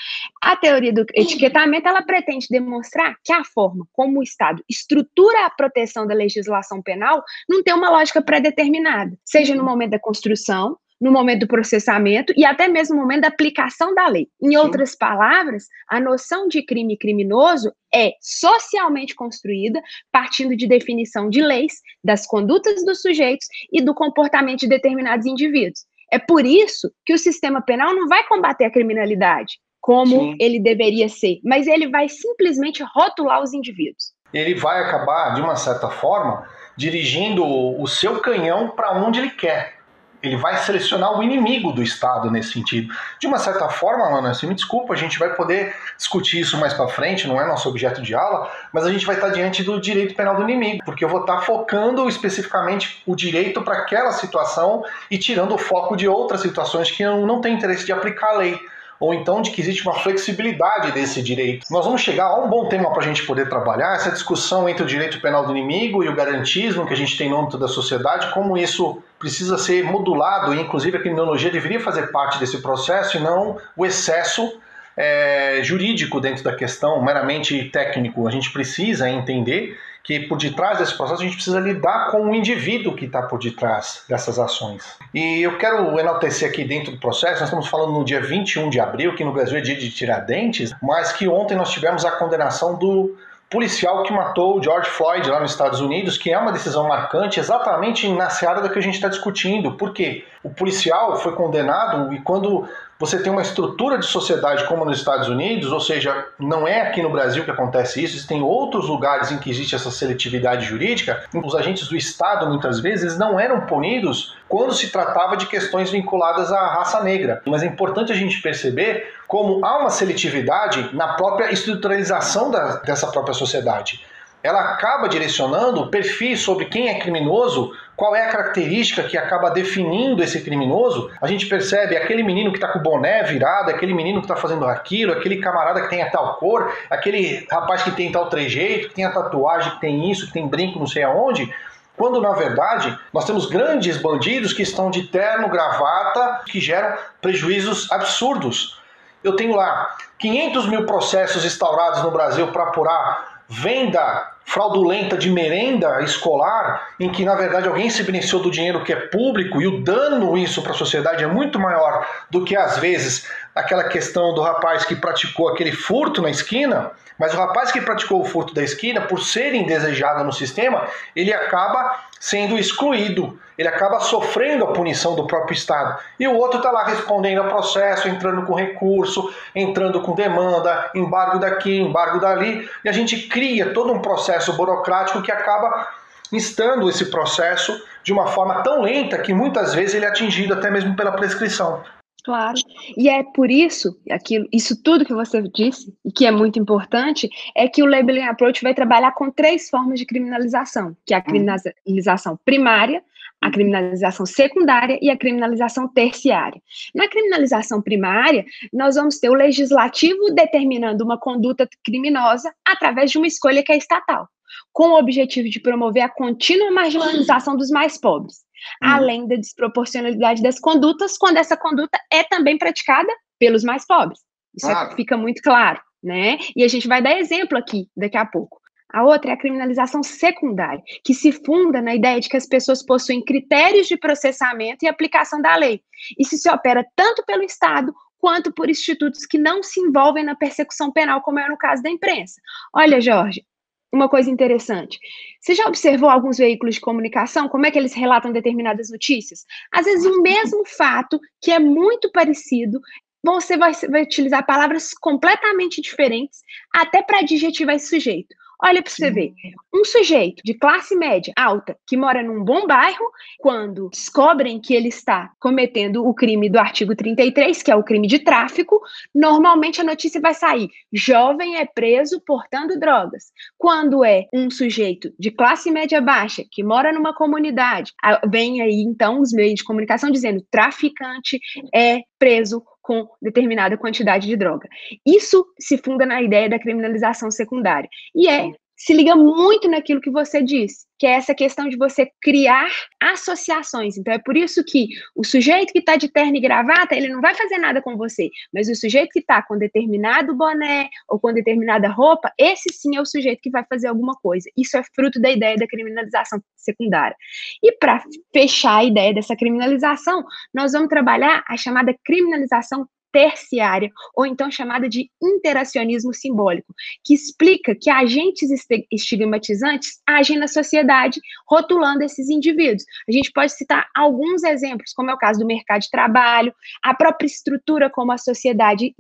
a 0.43 0.57
teoria 0.57 0.93
do 0.93 1.07
etiquetamento 1.15 1.87
ela 1.87 2.03
pretende 2.03 2.49
demonstrar 2.51 3.15
que 3.25 3.33
a 3.33 3.45
forma 3.45 3.87
como 3.93 4.19
o 4.19 4.23
Estado 4.23 4.63
estrutura 4.69 5.47
a 5.47 5.51
proteção 5.51 6.07
da 6.07 6.15
legislação 6.15 6.83
penal 6.83 7.23
não 7.49 7.63
tem 7.63 7.73
uma 7.73 7.91
lógica 7.91 8.21
pré-determinada, 8.21 9.17
seja 9.25 9.55
no 9.55 9.65
momento 9.65 9.93
da 9.93 10.01
construção, 10.01 10.77
no 11.01 11.13
momento 11.13 11.41
do 11.41 11.49
processamento 11.49 12.33
e 12.37 12.45
até 12.45 12.69
mesmo 12.69 12.97
no 12.97 13.03
momento 13.03 13.23
da 13.23 13.29
aplicação 13.29 13.95
da 13.95 14.09
lei. 14.09 14.29
Em 14.43 14.51
Sim. 14.51 14.57
outras 14.57 14.97
palavras, 14.97 15.67
a 15.89 16.01
noção 16.01 16.49
de 16.49 16.63
crime 16.63 16.97
criminoso 16.97 17.73
é 17.95 18.13
socialmente 18.21 19.15
construída 19.15 19.81
partindo 20.13 20.57
de 20.57 20.67
definição 20.67 21.31
de 21.31 21.41
leis, 21.41 21.75
das 22.03 22.27
condutas 22.27 22.85
dos 22.85 23.01
sujeitos 23.01 23.47
e 23.73 23.81
do 23.81 23.95
comportamento 23.95 24.61
de 24.61 24.69
determinados 24.69 25.27
indivíduos. 25.27 25.87
É 26.13 26.19
por 26.19 26.45
isso 26.45 26.91
que 27.05 27.13
o 27.13 27.19
sistema 27.19 27.61
penal 27.61 27.95
não 27.95 28.09
vai 28.09 28.27
combater 28.27 28.65
a 28.65 28.71
criminalidade 28.71 29.59
como 29.81 30.17
Sim. 30.17 30.37
ele 30.41 30.61
deveria 30.61 31.09
ser, 31.09 31.39
mas 31.45 31.67
ele 31.67 31.89
vai 31.89 32.09
simplesmente 32.09 32.83
rotular 32.95 33.43
os 33.43 33.55
indivíduos. 33.55 34.13
Ele 34.35 34.55
vai 34.55 34.83
acabar, 34.83 35.35
de 35.35 35.41
uma 35.41 35.57
certa 35.57 35.89
forma, 35.89 36.47
dirigindo 36.77 37.45
o 37.45 37.87
seu 37.87 38.21
canhão 38.21 38.71
para 38.71 38.93
onde 38.93 39.21
ele 39.21 39.31
quer 39.31 39.78
ele 40.23 40.37
vai 40.37 40.57
selecionar 40.59 41.19
o 41.19 41.23
inimigo 41.23 41.73
do 41.73 41.83
Estado 41.83 42.31
nesse 42.31 42.53
sentido. 42.53 42.93
De 43.21 43.27
uma 43.27 43.39
certa 43.39 43.69
forma, 43.69 44.07
Ana, 44.07 44.35
se 44.35 44.47
me 44.47 44.55
desculpa, 44.55 44.95
a 44.95 44.97
gente 44.97 45.19
vai 45.19 45.35
poder 45.35 45.75
discutir 45.97 46.41
isso 46.41 46.57
mais 46.59 46.75
para 46.75 46.89
frente, 46.89 47.29
não 47.29 47.41
é 47.41 47.47
nosso 47.47 47.69
objeto 47.69 48.03
de 48.03 48.15
aula, 48.15 48.51
mas 48.73 48.85
a 48.85 48.91
gente 48.91 49.07
vai 49.07 49.15
estar 49.15 49.29
diante 49.29 49.63
do 49.63 49.81
direito 49.81 50.15
penal 50.15 50.37
do 50.37 50.43
inimigo, 50.43 50.85
porque 50.85 51.05
eu 51.05 51.09
vou 51.09 51.21
estar 51.21 51.41
focando 51.43 52.09
especificamente 52.09 53.03
o 53.07 53.15
direito 53.15 53.63
para 53.63 53.79
aquela 53.79 54.13
situação 54.13 54.85
e 55.11 55.19
tirando 55.19 55.55
o 55.55 55.59
foco 55.59 55.97
de 55.97 56.09
outras 56.09 56.41
situações 56.41 56.91
que 56.91 57.03
eu 57.03 57.27
não 57.27 57.41
tenho 57.41 57.57
interesse 57.57 57.87
de 57.87 57.93
aplicar 57.93 58.31
a 58.31 58.39
lei 58.39 58.59
ou 59.01 59.15
então 59.15 59.41
de 59.41 59.51
que 59.51 59.61
existe 59.61 59.83
uma 59.83 59.95
flexibilidade 59.95 60.93
desse 60.93 61.23
direito. 61.23 61.67
Nós 61.71 61.85
vamos 61.85 62.01
chegar 62.01 62.27
a 62.27 62.45
um 62.45 62.49
bom 62.49 62.69
tema 62.69 62.91
para 62.91 63.03
a 63.03 63.07
gente 63.07 63.25
poder 63.25 63.49
trabalhar, 63.49 63.95
essa 63.95 64.11
discussão 64.11 64.69
entre 64.69 64.83
o 64.83 64.87
direito 64.87 65.21
penal 65.21 65.47
do 65.47 65.57
inimigo 65.57 66.03
e 66.03 66.09
o 66.09 66.15
garantismo 66.15 66.87
que 66.87 66.93
a 66.93 66.97
gente 66.97 67.17
tem 67.17 67.31
no 67.31 67.39
âmbito 67.39 67.59
da 67.59 67.69
sociedade, 67.69 68.33
como 68.33 68.57
isso 68.57 69.03
precisa 69.19 69.59
ser 69.59 69.85
modulado, 69.85 70.55
e 70.55 70.61
inclusive 70.61 70.97
a 70.97 71.01
criminologia 71.01 71.51
deveria 71.51 71.81
fazer 71.81 72.11
parte 72.11 72.39
desse 72.39 72.61
processo 72.61 73.17
e 73.17 73.21
não 73.21 73.59
o 73.77 73.87
excesso 73.87 74.59
é, 74.97 75.61
jurídico 75.63 76.21
dentro 76.21 76.43
da 76.43 76.55
questão, 76.55 77.01
meramente 77.03 77.65
técnico. 77.71 78.27
A 78.27 78.31
gente 78.31 78.51
precisa 78.53 79.09
entender 79.09 79.79
que 80.03 80.21
por 80.21 80.39
detrás 80.39 80.79
desse 80.79 80.97
processo 80.97 81.21
a 81.21 81.25
gente 81.25 81.35
precisa 81.35 81.61
lidar 81.61 82.11
com 82.11 82.31
o 82.31 82.35
indivíduo 82.35 82.95
que 82.95 83.05
está 83.05 83.23
por 83.23 83.39
detrás 83.39 84.05
dessas 84.09 84.39
ações. 84.39 84.97
E 85.13 85.43
eu 85.43 85.59
quero 85.59 85.99
enaltecer 85.99 86.49
aqui 86.49 86.65
dentro 86.65 86.93
do 86.93 86.99
processo, 86.99 87.35
nós 87.35 87.49
estamos 87.49 87.69
falando 87.69 87.93
no 87.93 88.05
dia 88.05 88.21
21 88.21 88.71
de 88.71 88.81
abril, 88.81 89.15
que 89.15 89.25
no 89.25 89.33
Brasil 89.33 89.59
é 89.59 89.61
dia 89.61 89.77
de 89.77 89.91
Tiradentes, 89.91 90.75
mas 90.83 91.13
que 91.13 91.29
ontem 91.29 91.57
nós 91.57 91.71
tivemos 91.71 92.05
a 92.05 92.11
condenação 92.13 92.79
do 92.79 93.17
policial 93.51 94.03
que 94.03 94.13
matou 94.13 94.59
o 94.59 94.63
George 94.63 94.91
Floyd 94.91 95.29
lá 95.29 95.41
nos 95.41 95.53
Estados 95.53 95.81
Unidos, 95.81 96.19
que 96.19 96.31
é 96.31 96.39
uma 96.39 96.53
decisão 96.53 96.87
marcante 96.87 97.41
exatamente 97.41 98.09
na 98.13 98.29
seara 98.29 98.61
da 98.61 98.69
que 98.69 98.79
a 98.79 98.83
gente 98.83 98.95
está 98.95 99.09
discutindo. 99.09 99.73
Por 99.73 99.93
quê? 99.93 100.25
O 100.43 100.51
policial 100.51 101.17
foi 101.19 101.33
condenado 101.33 102.13
e 102.13 102.21
quando 102.21 102.69
você 102.99 103.23
tem 103.23 103.31
uma 103.31 103.43
estrutura 103.43 103.97
de 103.97 104.07
sociedade 104.07 104.67
como 104.67 104.85
nos 104.85 104.99
Estados 104.99 105.29
Unidos, 105.29 105.71
ou 105.71 105.81
seja, 105.81 106.27
não 106.39 106.67
é 106.67 106.81
aqui 106.81 107.01
no 107.01 107.11
Brasil 107.11 107.45
que 107.45 107.51
acontece 107.51 108.03
isso, 108.03 108.17
existem 108.17 108.43
outros 108.43 108.89
lugares 108.89 109.31
em 109.31 109.39
que 109.39 109.49
existe 109.49 109.75
essa 109.75 109.91
seletividade 109.91 110.67
jurídica. 110.67 111.25
Os 111.33 111.55
agentes 111.55 111.87
do 111.87 111.97
Estado, 111.97 112.49
muitas 112.49 112.81
vezes, 112.81 113.17
não 113.17 113.39
eram 113.39 113.61
punidos 113.63 114.37
quando 114.49 114.75
se 114.75 114.91
tratava 114.91 115.37
de 115.37 115.47
questões 115.47 115.91
vinculadas 115.91 116.51
à 116.51 116.67
raça 116.67 117.03
negra. 117.03 117.41
Mas 117.47 117.63
é 117.63 117.67
importante 117.67 118.11
a 118.11 118.17
gente 118.17 118.43
perceber 118.43 119.15
como 119.29 119.65
há 119.65 119.79
uma 119.79 119.91
seletividade 119.91 120.91
na 120.93 121.15
própria 121.15 121.53
estruturalização 121.53 122.51
da, 122.51 122.77
dessa 122.77 123.07
própria 123.07 123.35
sociedade 123.35 124.05
ela 124.43 124.61
acaba 124.73 125.09
direcionando 125.09 125.89
perfis 125.89 126.41
sobre 126.41 126.67
quem 126.67 126.89
é 126.89 126.99
criminoso, 126.99 127.73
qual 127.99 128.15
é 128.15 128.25
a 128.25 128.29
característica 128.29 129.03
que 129.03 129.19
acaba 129.19 129.51
definindo 129.51 130.23
esse 130.23 130.41
criminoso. 130.43 131.11
A 131.21 131.27
gente 131.27 131.47
percebe 131.47 131.97
aquele 131.97 132.23
menino 132.23 132.53
que 132.53 132.57
está 132.57 132.69
com 132.69 132.79
o 132.79 132.83
boné 132.83 133.25
virado, 133.25 133.73
aquele 133.73 133.93
menino 133.93 134.21
que 134.21 134.27
está 134.27 134.37
fazendo 134.37 134.65
aquilo, 134.67 135.13
aquele 135.13 135.39
camarada 135.39 135.81
que 135.81 135.91
tem 135.91 136.01
a 136.01 136.09
tal 136.09 136.37
cor, 136.37 136.73
aquele 136.89 137.45
rapaz 137.51 137.83
que 137.83 137.91
tem 137.91 138.13
tal 138.13 138.29
trejeito, 138.29 138.91
que 138.91 138.95
tem 138.95 139.05
a 139.05 139.11
tatuagem, 139.11 139.73
que 139.73 139.81
tem 139.81 140.09
isso, 140.13 140.29
que 140.29 140.33
tem 140.33 140.47
brinco 140.47 140.79
não 140.79 140.87
sei 140.87 141.03
aonde. 141.03 141.53
Quando 141.97 142.21
na 142.21 142.31
verdade 142.35 142.97
nós 143.13 143.25
temos 143.25 143.47
grandes 143.47 143.97
bandidos 143.97 144.53
que 144.53 144.63
estão 144.63 144.93
de 144.93 145.09
terno, 145.09 145.49
gravata, 145.49 146.43
que 146.47 146.61
geram 146.61 146.97
prejuízos 147.21 147.91
absurdos. 147.91 148.81
Eu 149.25 149.35
tenho 149.35 149.57
lá 149.57 149.97
500 150.21 150.69
mil 150.69 150.87
processos 150.87 151.45
instaurados 151.45 152.01
no 152.05 152.13
Brasil 152.13 152.47
para 152.53 152.63
apurar 152.63 153.43
venda 153.49 154.38
fraudulenta 154.49 155.19
de 155.19 155.31
merenda 155.31 156.03
escolar, 156.03 156.95
em 156.99 157.11
que 157.11 157.23
na 157.23 157.35
verdade 157.35 157.69
alguém 157.69 157.91
se 157.91 158.03
beneficiou 158.03 158.41
do 158.41 158.51
dinheiro 158.51 158.83
que 158.83 158.91
é 158.91 158.97
público 158.97 159.61
e 159.61 159.67
o 159.67 159.83
dano 159.83 160.39
isso 160.39 160.63
para 160.63 160.73
a 160.73 160.75
sociedade 160.75 161.23
é 161.23 161.27
muito 161.27 161.61
maior 161.61 162.07
do 162.31 162.43
que 162.47 162.57
às 162.57 162.79
vezes 162.79 163.29
aquela 163.59 163.85
questão 163.85 164.33
do 164.33 164.41
rapaz 164.41 164.85
que 164.85 164.95
praticou 164.95 165.49
aquele 165.49 165.73
furto 165.73 166.23
na 166.23 166.31
esquina, 166.31 166.93
mas 167.19 167.35
o 167.35 167.37
rapaz 167.37 167.73
que 167.73 167.81
praticou 167.81 168.21
o 168.21 168.25
furto 168.25 168.55
da 168.55 168.63
esquina, 168.63 169.01
por 169.01 169.21
ser 169.21 169.53
indesejado 169.53 170.23
no 170.23 170.33
sistema, 170.33 170.87
ele 171.17 171.33
acaba 171.33 171.99
sendo 172.21 172.57
excluído, 172.57 173.37
ele 173.59 173.67
acaba 173.67 173.99
sofrendo 173.99 174.65
a 174.65 174.73
punição 174.73 175.17
do 175.17 175.27
próprio 175.27 175.55
Estado. 175.55 175.99
E 176.21 176.29
o 176.29 176.37
outro 176.37 176.59
está 176.59 176.71
lá 176.71 176.85
respondendo 176.85 177.39
ao 177.39 177.49
processo, 177.49 178.09
entrando 178.09 178.47
com 178.47 178.55
recurso, 178.55 179.35
entrando 179.53 180.01
com 180.03 180.15
demanda, 180.15 180.91
embargo 180.95 181.41
daqui, 181.41 181.81
embargo 181.81 182.21
dali, 182.21 182.71
e 182.85 182.89
a 182.89 182.93
gente 182.93 183.29
cria 183.29 183.73
todo 183.75 183.93
um 183.93 184.01
processo 184.01 184.53
burocrático 184.53 185.21
que 185.21 185.33
acaba 185.33 185.89
instando 186.33 186.89
esse 186.89 187.07
processo 187.07 187.83
de 188.05 188.13
uma 188.13 188.29
forma 188.29 188.63
tão 188.63 188.83
lenta 188.83 189.19
que 189.19 189.35
muitas 189.35 189.75
vezes 189.75 189.97
ele 189.97 190.05
é 190.05 190.09
atingido 190.09 190.55
até 190.55 190.71
mesmo 190.71 190.95
pela 190.95 191.13
prescrição. 191.13 191.83
Claro. 192.29 192.59
E 192.95 193.09
é 193.09 193.23
por 193.23 193.51
isso, 193.51 193.99
aquilo, 194.11 194.47
isso 194.53 194.83
tudo 194.83 195.03
que 195.03 195.15
você 195.15 195.41
disse, 195.41 195.95
e 196.05 196.13
que 196.13 196.27
é 196.27 196.31
muito 196.31 196.59
importante, 196.59 197.27
é 197.57 197.67
que 197.67 197.83
o 197.83 197.87
labeling 197.87 198.25
approach 198.25 198.63
vai 198.63 198.75
trabalhar 198.75 199.13
com 199.13 199.31
três 199.31 199.71
formas 199.71 199.99
de 199.99 200.05
criminalização, 200.05 200.95
que 201.07 201.15
é 201.15 201.17
a 201.17 201.21
uhum. 201.21 201.25
criminalização 201.25 202.39
primária, 202.45 203.03
a 203.41 203.51
criminalização 203.51 204.27
secundária 204.27 204.99
e 205.01 205.09
a 205.09 205.17
criminalização 205.17 205.89
terciária. 205.89 206.61
Na 206.95 207.09
criminalização 207.09 207.81
primária, 207.81 208.45
nós 208.75 208.97
vamos 208.97 209.19
ter 209.19 209.31
o 209.31 209.35
legislativo 209.35 210.31
determinando 210.35 211.03
uma 211.03 211.17
conduta 211.17 211.67
criminosa 211.83 212.53
através 212.63 213.11
de 213.11 213.17
uma 213.17 213.27
escolha 213.27 213.63
que 213.63 213.73
é 213.73 213.79
estatal, 213.79 214.29
com 214.71 214.89
o 214.89 214.99
objetivo 214.99 215.49
de 215.49 215.61
promover 215.61 216.03
a 216.03 216.11
contínua 216.11 216.71
marginalização 216.71 217.57
dos 217.57 217.71
mais 217.71 217.97
pobres. 217.97 218.47
Hum. 218.83 218.87
além 218.89 219.27
da 219.27 219.37
desproporcionalidade 219.37 220.43
das 220.43 220.59
condutas, 220.59 221.17
quando 221.17 221.37
essa 221.37 221.57
conduta 221.57 221.99
é 222.11 222.23
também 222.25 222.59
praticada 222.59 223.13
pelos 223.39 223.65
mais 223.65 223.87
pobres. 223.87 224.21
Isso 224.55 224.67
claro. 224.67 224.97
fica 224.97 225.17
muito 225.17 225.43
claro, 225.43 225.81
né? 226.03 226.39
E 226.57 226.65
a 226.65 226.69
gente 226.69 226.89
vai 226.89 227.03
dar 227.03 227.19
exemplo 227.19 227.57
aqui 227.57 227.89
daqui 227.97 228.17
a 228.17 228.27
pouco. 228.27 228.59
A 228.91 229.05
outra 229.05 229.31
é 229.31 229.35
a 229.35 229.39
criminalização 229.39 230.03
secundária, 230.03 230.83
que 231.05 231.13
se 231.13 231.31
funda 231.31 231.83
na 231.83 231.95
ideia 231.95 232.19
de 232.19 232.29
que 232.29 232.37
as 232.37 232.47
pessoas 232.47 232.85
possuem 232.85 233.23
critérios 233.23 233.87
de 233.87 233.99
processamento 233.99 234.85
e 234.85 234.89
aplicação 234.89 235.43
da 235.43 235.55
lei. 235.57 235.83
Isso 236.19 236.37
se 236.39 236.51
opera 236.51 236.87
tanto 236.97 237.23
pelo 237.27 237.43
Estado 237.43 237.93
quanto 238.19 238.53
por 238.53 238.71
institutos 238.71 239.27
que 239.27 239.39
não 239.39 239.63
se 239.63 239.79
envolvem 239.81 240.25
na 240.25 240.35
persecução 240.35 240.91
penal, 240.91 241.21
como 241.21 241.39
é 241.39 241.49
no 241.49 241.57
caso 241.57 241.83
da 241.83 241.91
imprensa. 241.91 242.41
Olha, 242.75 243.01
Jorge, 243.01 243.45
uma 243.93 244.09
coisa 244.09 244.31
interessante. 244.31 244.99
Você 245.41 245.55
já 245.55 245.67
observou 245.67 246.11
alguns 246.11 246.39
veículos 246.39 246.75
de 246.77 246.81
comunicação, 246.81 247.49
como 247.49 247.67
é 247.67 247.71
que 247.71 247.79
eles 247.79 247.95
relatam 247.95 248.33
determinadas 248.33 248.91
notícias? 248.91 249.45
Às 249.73 249.87
vezes, 249.87 250.05
o 250.05 250.21
mesmo 250.21 250.65
fato, 250.67 251.19
que 251.41 251.51
é 251.51 251.59
muito 251.59 252.11
parecido, 252.13 252.81
você 253.25 253.57
vai, 253.57 253.73
vai 253.91 254.03
utilizar 254.03 254.47
palavras 254.47 254.93
completamente 254.95 255.81
diferentes, 255.81 256.43
até 256.73 257.03
para 257.03 257.21
adjetivar 257.21 257.75
esse 257.75 257.89
sujeito. 257.89 258.35
Olha 258.61 258.83
para 258.83 258.91
você 258.91 259.11
ver. 259.11 259.33
Um 259.73 259.85
sujeito 259.85 260.43
de 260.45 260.53
classe 260.55 260.97
média 260.97 261.33
alta 261.37 261.77
que 261.87 261.97
mora 261.97 262.23
num 262.23 262.43
bom 262.43 262.67
bairro, 262.67 263.05
quando 263.39 263.89
descobrem 263.91 264.61
que 264.61 264.75
ele 264.75 264.89
está 264.89 265.31
cometendo 265.39 266.05
o 266.05 266.13
crime 266.13 266.51
do 266.51 266.59
artigo 266.59 266.97
33, 266.97 267.63
que 267.63 267.71
é 267.71 267.77
o 267.77 267.85
crime 267.85 268.09
de 268.09 268.19
tráfico, 268.19 268.81
normalmente 269.15 269.81
a 269.81 269.85
notícia 269.85 270.21
vai 270.21 270.35
sair: 270.35 270.69
jovem 270.93 271.57
é 271.57 271.65
preso 271.65 272.21
portando 272.27 272.79
drogas. 272.81 273.31
Quando 273.57 274.05
é 274.05 274.27
um 274.35 274.51
sujeito 274.51 275.13
de 275.19 275.31
classe 275.31 275.71
média 275.71 276.01
baixa 276.01 276.43
que 276.51 276.65
mora 276.65 276.93
numa 276.93 277.15
comunidade, 277.15 277.93
vem 278.29 278.61
aí 278.61 278.81
então 278.81 279.21
os 279.21 279.33
meios 279.33 279.55
de 279.55 279.65
comunicação 279.65 280.11
dizendo 280.11 280.45
traficante 280.51 281.39
é 281.73 282.01
preso 282.19 282.63
com 282.89 283.07
determinada 283.21 283.77
quantidade 283.77 284.27
de 284.27 284.35
droga. 284.35 284.67
Isso 285.05 285.45
se 285.61 285.77
funda 285.77 286.07
na 286.07 286.23
ideia 286.23 286.49
da 286.49 286.59
criminalização 286.59 287.31
secundária. 287.31 287.87
E 288.17 288.27
é 288.27 288.51
se 288.79 288.95
liga 288.95 289.17
muito 289.17 289.69
naquilo 289.69 290.01
que 290.01 290.11
você 290.11 290.41
disse, 290.41 290.87
que 291.01 291.07
é 291.07 291.11
essa 291.11 291.35
questão 291.35 291.69
de 291.69 291.77
você 291.77 292.09
criar 292.23 292.71
associações. 293.03 293.99
Então, 293.99 294.15
é 294.15 294.21
por 294.21 294.37
isso 294.37 294.63
que 294.65 294.87
o 295.17 295.25
sujeito 295.25 295.73
que 295.73 295.81
está 295.81 295.97
de 295.97 296.09
terno 296.09 296.37
e 296.37 296.41
gravata, 296.41 296.95
ele 296.95 297.09
não 297.09 297.21
vai 297.21 297.35
fazer 297.35 297.59
nada 297.59 297.83
com 297.83 297.97
você, 297.97 298.31
mas 298.55 298.69
o 298.69 298.77
sujeito 298.77 299.11
que 299.11 299.19
está 299.19 299.43
com 299.43 299.59
determinado 299.59 300.33
boné 300.37 300.89
ou 301.09 301.19
com 301.19 301.33
determinada 301.33 301.89
roupa, 301.89 302.33
esse 302.39 302.73
sim 302.73 302.97
é 302.97 303.01
o 303.01 303.05
sujeito 303.05 303.41
que 303.43 303.51
vai 303.51 303.65
fazer 303.69 303.89
alguma 303.89 304.15
coisa. 304.15 304.49
Isso 304.57 304.77
é 304.77 304.83
fruto 304.95 305.21
da 305.21 305.29
ideia 305.29 305.57
da 305.57 305.67
criminalização 305.67 306.41
secundária. 306.57 307.17
E 307.63 307.73
para 307.73 308.03
fechar 308.33 308.79
a 308.79 308.85
ideia 308.85 309.15
dessa 309.15 309.37
criminalização, 309.37 310.25
nós 310.55 310.73
vamos 310.73 310.89
trabalhar 310.89 311.45
a 311.49 311.57
chamada 311.57 311.95
criminalização 312.05 312.87
terciária, 313.13 313.91
ou 314.15 314.27
então 314.27 314.51
chamada 314.51 314.89
de 314.89 315.11
interacionismo 315.23 316.13
simbólico, 316.13 316.75
que 317.05 317.15
explica 317.15 317.75
que 317.75 317.91
agentes 317.91 318.51
estigmatizantes 318.93 320.01
agem 320.07 320.39
na 320.39 320.47
sociedade, 320.47 321.21
rotulando 321.49 322.05
esses 322.05 322.29
indivíduos. 322.29 322.85
A 323.09 323.13
gente 323.13 323.33
pode 323.33 323.53
citar 323.53 323.89
alguns 323.97 324.43
exemplos, 324.43 324.93
como 324.93 325.11
é 325.11 325.15
o 325.15 325.19
caso 325.19 325.41
do 325.41 325.47
mercado 325.47 325.83
de 325.83 325.91
trabalho, 325.91 326.55
a 326.83 326.95
própria 326.95 327.27
estrutura 327.27 327.91
como 327.91 328.13
a 328.13 328.19
sociedade 328.19 328.95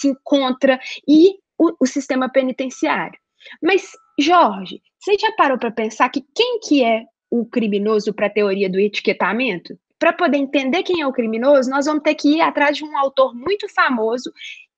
se 0.00 0.08
encontra 0.08 0.78
e 1.08 1.34
o, 1.58 1.72
o 1.80 1.86
sistema 1.86 2.28
penitenciário. 2.28 3.18
Mas, 3.62 3.90
Jorge, 4.18 4.80
você 5.00 5.16
já 5.18 5.32
parou 5.32 5.58
para 5.58 5.70
pensar 5.70 6.08
que 6.08 6.24
quem 6.34 6.60
que 6.60 6.82
é 6.84 7.04
o 7.32 7.46
criminoso 7.46 8.12
para 8.12 8.26
a 8.26 8.30
teoria 8.30 8.68
do 8.68 8.78
etiquetamento? 8.78 9.76
para 10.02 10.12
poder 10.12 10.38
entender 10.38 10.82
quem 10.82 11.00
é 11.00 11.06
o 11.06 11.12
criminoso, 11.12 11.70
nós 11.70 11.86
vamos 11.86 12.02
ter 12.02 12.16
que 12.16 12.30
ir 12.30 12.40
atrás 12.40 12.76
de 12.76 12.84
um 12.84 12.98
autor 12.98 13.32
muito 13.36 13.72
famoso 13.72 14.32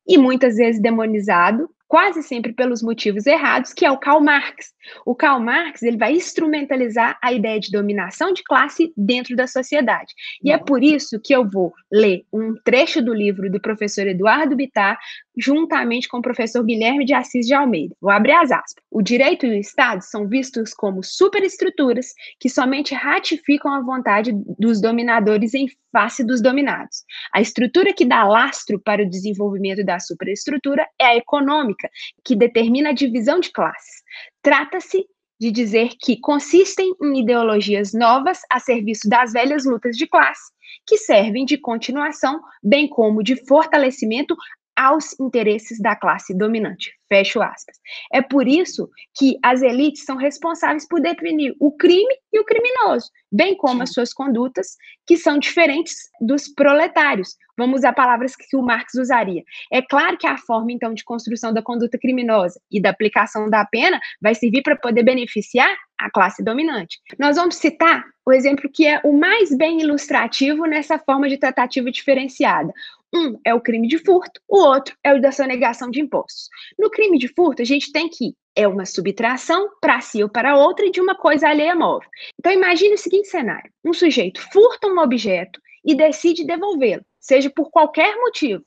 e 0.06 0.18
muitas 0.18 0.56
vezes 0.56 0.82
demonizado, 0.82 1.66
quase 1.94 2.24
sempre 2.24 2.52
pelos 2.52 2.82
motivos 2.82 3.24
errados, 3.24 3.72
que 3.72 3.86
é 3.86 3.90
o 3.92 3.96
Karl 3.96 4.20
Marx. 4.20 4.74
O 5.06 5.14
Karl 5.14 5.38
Marx 5.38 5.80
ele 5.80 5.96
vai 5.96 6.12
instrumentalizar 6.14 7.16
a 7.22 7.32
ideia 7.32 7.60
de 7.60 7.70
dominação 7.70 8.32
de 8.32 8.42
classe 8.42 8.92
dentro 8.96 9.36
da 9.36 9.46
sociedade. 9.46 10.12
E 10.42 10.50
é 10.50 10.58
por 10.58 10.82
isso 10.82 11.20
que 11.22 11.32
eu 11.32 11.48
vou 11.48 11.72
ler 11.92 12.24
um 12.32 12.52
trecho 12.64 13.00
do 13.00 13.14
livro 13.14 13.48
do 13.48 13.60
professor 13.60 14.08
Eduardo 14.08 14.56
Bittar, 14.56 14.98
juntamente 15.38 16.08
com 16.08 16.18
o 16.18 16.22
professor 16.22 16.64
Guilherme 16.64 17.04
de 17.04 17.14
Assis 17.14 17.46
de 17.46 17.54
Almeida. 17.54 17.94
Vou 18.00 18.10
abrir 18.10 18.32
as 18.32 18.50
aspas. 18.50 18.82
O 18.90 19.00
direito 19.00 19.46
e 19.46 19.50
o 19.50 19.60
Estado 19.60 20.02
são 20.02 20.26
vistos 20.28 20.74
como 20.74 21.00
superestruturas 21.00 22.08
que 22.40 22.48
somente 22.48 22.92
ratificam 22.92 23.72
a 23.72 23.80
vontade 23.80 24.32
dos 24.58 24.80
dominadores 24.80 25.54
em 25.54 25.68
face 25.94 26.24
dos 26.24 26.42
dominados. 26.42 27.04
A 27.32 27.40
estrutura 27.40 27.94
que 27.94 28.04
dá 28.04 28.24
lastro 28.24 28.80
para 28.80 29.04
o 29.04 29.08
desenvolvimento 29.08 29.84
da 29.84 30.00
superestrutura 30.00 30.84
é 31.00 31.06
a 31.06 31.16
econômica, 31.16 31.88
que 32.24 32.34
determina 32.34 32.90
a 32.90 32.92
divisão 32.92 33.38
de 33.38 33.52
classes. 33.52 34.02
Trata-se 34.42 35.06
de 35.40 35.52
dizer 35.52 35.90
que 36.00 36.18
consistem 36.20 36.92
em 37.00 37.20
ideologias 37.20 37.92
novas 37.92 38.40
a 38.50 38.58
serviço 38.58 39.08
das 39.08 39.32
velhas 39.32 39.64
lutas 39.64 39.96
de 39.96 40.06
classe, 40.06 40.52
que 40.86 40.98
servem 40.98 41.44
de 41.44 41.56
continuação, 41.58 42.40
bem 42.62 42.88
como 42.88 43.22
de 43.22 43.36
fortalecimento 43.46 44.36
aos 44.76 45.18
interesses 45.20 45.80
da 45.80 45.94
classe 45.94 46.36
dominante. 46.36 46.92
Fecho 47.08 47.42
aspas. 47.42 47.76
É 48.12 48.20
por 48.20 48.48
isso 48.48 48.88
que 49.16 49.36
as 49.42 49.62
elites 49.62 50.04
são 50.04 50.16
responsáveis 50.16 50.86
por 50.88 51.00
definir 51.00 51.54
o 51.60 51.70
crime 51.70 52.14
e 52.32 52.40
o 52.40 52.44
criminoso, 52.44 53.10
bem 53.30 53.56
como 53.56 53.82
as 53.82 53.92
suas 53.92 54.12
condutas, 54.12 54.76
que 55.06 55.16
são 55.16 55.38
diferentes 55.38 55.94
dos 56.20 56.48
proletários. 56.48 57.36
Vamos 57.56 57.80
usar 57.80 57.92
palavras 57.92 58.34
que 58.34 58.56
o 58.56 58.62
Marx 58.62 58.94
usaria. 58.94 59.42
É 59.72 59.80
claro 59.80 60.18
que 60.18 60.26
a 60.26 60.36
forma, 60.36 60.72
então, 60.72 60.92
de 60.92 61.04
construção 61.04 61.52
da 61.52 61.62
conduta 61.62 61.98
criminosa 61.98 62.60
e 62.70 62.80
da 62.82 62.90
aplicação 62.90 63.48
da 63.48 63.64
pena 63.64 64.00
vai 64.20 64.34
servir 64.34 64.62
para 64.62 64.76
poder 64.76 65.04
beneficiar 65.04 65.70
a 65.96 66.10
classe 66.10 66.42
dominante. 66.42 66.98
Nós 67.18 67.36
vamos 67.36 67.56
citar 67.56 68.04
o 68.26 68.32
exemplo 68.32 68.68
que 68.72 68.86
é 68.86 69.00
o 69.04 69.12
mais 69.12 69.56
bem 69.56 69.80
ilustrativo 69.80 70.66
nessa 70.66 70.98
forma 70.98 71.28
de 71.28 71.36
tratativa 71.36 71.90
diferenciada. 71.90 72.72
Um 73.14 73.38
é 73.44 73.54
o 73.54 73.60
crime 73.60 73.86
de 73.86 73.98
furto, 73.98 74.40
o 74.48 74.58
outro 74.58 74.96
é 75.04 75.14
o 75.14 75.20
da 75.20 75.30
sonegação 75.30 75.90
de 75.90 76.00
impostos. 76.00 76.48
No 76.76 76.90
crime 76.90 77.16
de 77.16 77.28
furto, 77.28 77.62
a 77.62 77.64
gente 77.64 77.92
tem 77.92 78.08
que 78.08 78.34
é 78.56 78.66
uma 78.66 78.84
subtração 78.84 79.68
para 79.80 80.00
si 80.00 80.22
ou 80.22 80.28
para 80.28 80.56
outra 80.56 80.90
de 80.90 81.00
uma 81.00 81.14
coisa 81.14 81.48
alheia 81.48 81.74
móvel. 81.74 82.08
Então 82.38 82.52
imagine 82.52 82.94
o 82.94 82.98
seguinte 82.98 83.28
cenário: 83.28 83.70
um 83.84 83.92
sujeito 83.92 84.40
furta 84.52 84.88
um 84.88 84.98
objeto 84.98 85.60
e 85.84 85.94
decide 85.94 86.44
devolvê-lo, 86.44 87.04
seja 87.20 87.50
por 87.50 87.70
qualquer 87.70 88.16
motivo, 88.16 88.64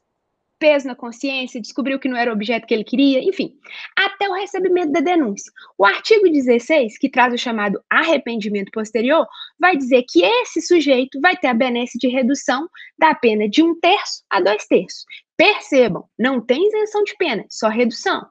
peso 0.60 0.88
na 0.88 0.96
consciência, 0.96 1.62
descobriu 1.62 2.00
que 2.00 2.08
não 2.08 2.18
era 2.18 2.32
o 2.32 2.34
objeto 2.34 2.66
que 2.66 2.74
ele 2.74 2.84
queria, 2.84 3.20
enfim, 3.22 3.54
até 3.96 4.30
o 4.30 4.34
recebimento 4.34 4.92
da 4.92 5.00
denúncia. 5.00 5.52
O 5.78 5.86
artigo 5.86 6.30
16, 6.30 6.98
que 6.98 7.10
traz 7.10 7.34
o 7.34 7.38
chamado 7.38 7.82
arrependimento 7.90 8.72
posterior, 8.72 9.28
vai 9.60 9.76
dizer 9.78 10.04
que 10.08 10.24
esse 10.24 10.62
sujeito 10.62 11.20
vai 11.22 11.36
ter 11.38 11.48
a 11.48 11.54
benesse 11.54 11.98
de 11.98 12.08
redução 12.08 12.68
da 12.98 13.14
pena 13.14 13.48
de 13.48 13.62
um 13.62 13.80
terço 13.80 14.24
a 14.30 14.42
dois 14.42 14.66
terços. 14.66 15.06
Percebam, 15.36 16.06
não 16.18 16.42
tem 16.42 16.68
isenção 16.68 17.04
de 17.04 17.16
pena, 17.16 17.46
só 17.50 17.68
redução. 17.68 18.28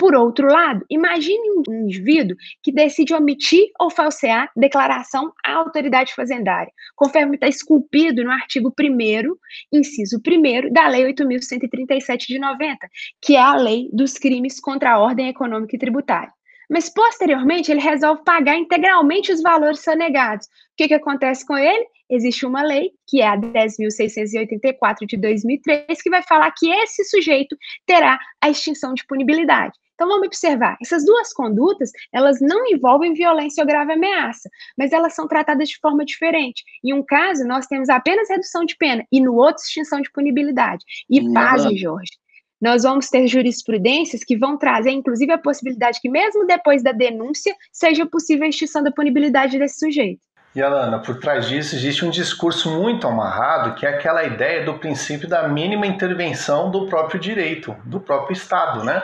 Por 0.00 0.14
outro 0.14 0.46
lado, 0.46 0.82
imagine 0.88 1.62
um 1.68 1.84
indivíduo 1.84 2.34
que 2.62 2.72
decide 2.72 3.12
omitir 3.12 3.66
ou 3.78 3.90
falsear 3.90 4.50
declaração 4.56 5.30
à 5.44 5.52
autoridade 5.52 6.14
fazendária, 6.14 6.72
conforme 6.96 7.34
está 7.34 7.46
esculpido 7.46 8.24
no 8.24 8.30
artigo 8.30 8.72
1 8.80 9.34
inciso 9.70 10.18
1 10.26 10.72
da 10.72 10.88
Lei 10.88 11.04
8.137 11.12 12.28
de 12.28 12.38
90, 12.38 12.78
que 13.20 13.36
é 13.36 13.40
a 13.42 13.54
lei 13.56 13.90
dos 13.92 14.14
crimes 14.14 14.58
contra 14.58 14.92
a 14.92 14.98
ordem 14.98 15.28
econômica 15.28 15.76
e 15.76 15.78
tributária. 15.78 16.32
Mas, 16.70 16.88
posteriormente, 16.88 17.70
ele 17.70 17.80
resolve 17.80 18.22
pagar 18.24 18.56
integralmente 18.56 19.30
os 19.30 19.42
valores 19.42 19.80
sonegados. 19.80 20.46
O 20.46 20.50
que, 20.78 20.88
que 20.88 20.94
acontece 20.94 21.44
com 21.44 21.58
ele? 21.58 21.84
Existe 22.08 22.46
uma 22.46 22.62
lei, 22.62 22.90
que 23.06 23.20
é 23.20 23.26
a 23.26 23.36
10.684 23.36 25.04
de 25.06 25.18
2003, 25.18 26.00
que 26.00 26.08
vai 26.08 26.22
falar 26.22 26.50
que 26.56 26.70
esse 26.70 27.04
sujeito 27.04 27.54
terá 27.86 28.18
a 28.40 28.48
extinção 28.48 28.94
de 28.94 29.04
punibilidade. 29.06 29.78
Então 30.00 30.08
vamos 30.08 30.28
observar, 30.28 30.78
essas 30.80 31.04
duas 31.04 31.30
condutas, 31.30 31.90
elas 32.10 32.40
não 32.40 32.64
envolvem 32.66 33.12
violência 33.12 33.60
ou 33.60 33.68
grave 33.68 33.92
ameaça, 33.92 34.48
mas 34.74 34.92
elas 34.92 35.14
são 35.14 35.28
tratadas 35.28 35.68
de 35.68 35.76
forma 35.78 36.06
diferente. 36.06 36.64
Em 36.82 36.94
um 36.94 37.02
caso, 37.02 37.46
nós 37.46 37.66
temos 37.66 37.90
apenas 37.90 38.30
redução 38.30 38.64
de 38.64 38.74
pena 38.78 39.04
e 39.12 39.20
no 39.20 39.34
outro 39.34 39.62
extinção 39.62 40.00
de 40.00 40.10
punibilidade. 40.10 40.82
E 41.06 41.20
uhum. 41.20 41.34
pasme, 41.34 41.76
Jorge, 41.76 42.12
nós 42.58 42.82
vamos 42.84 43.10
ter 43.10 43.26
jurisprudências 43.26 44.24
que 44.24 44.38
vão 44.38 44.56
trazer, 44.56 44.90
inclusive, 44.90 45.32
a 45.32 45.38
possibilidade 45.38 46.00
que, 46.00 46.08
mesmo 46.08 46.46
depois 46.46 46.82
da 46.82 46.92
denúncia, 46.92 47.54
seja 47.70 48.06
possível 48.06 48.46
a 48.46 48.48
extinção 48.48 48.82
da 48.82 48.90
punibilidade 48.90 49.58
desse 49.58 49.80
sujeito. 49.80 50.22
E 50.56 50.62
Alana, 50.62 50.98
por 50.98 51.20
trás 51.20 51.46
disso 51.46 51.76
existe 51.76 52.06
um 52.06 52.10
discurso 52.10 52.70
muito 52.70 53.06
amarrado, 53.06 53.74
que 53.74 53.84
é 53.84 53.90
aquela 53.90 54.24
ideia 54.24 54.64
do 54.64 54.78
princípio 54.78 55.28
da 55.28 55.46
mínima 55.46 55.86
intervenção 55.86 56.70
do 56.70 56.86
próprio 56.86 57.20
direito, 57.20 57.76
do 57.84 58.00
próprio 58.00 58.32
Estado, 58.32 58.82
né? 58.82 59.00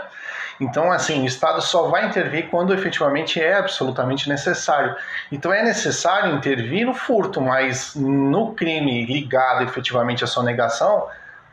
Então, 0.61 0.91
assim, 0.91 1.23
o 1.23 1.27
Estado 1.27 1.61
só 1.61 1.89
vai 1.89 2.07
intervir 2.07 2.49
quando 2.49 2.73
efetivamente 2.73 3.41
é 3.41 3.57
absolutamente 3.59 4.29
necessário. 4.29 4.97
Então, 5.31 5.53
é 5.53 5.63
necessário 5.63 6.35
intervir 6.35 6.87
no 6.87 6.95
furto, 6.95 7.41
mas 7.41 7.95
no 7.95 8.55
crime 8.55 9.05
ligado 9.05 9.63
efetivamente 9.65 10.25
à 10.25 10.27
sonegação, 10.27 11.09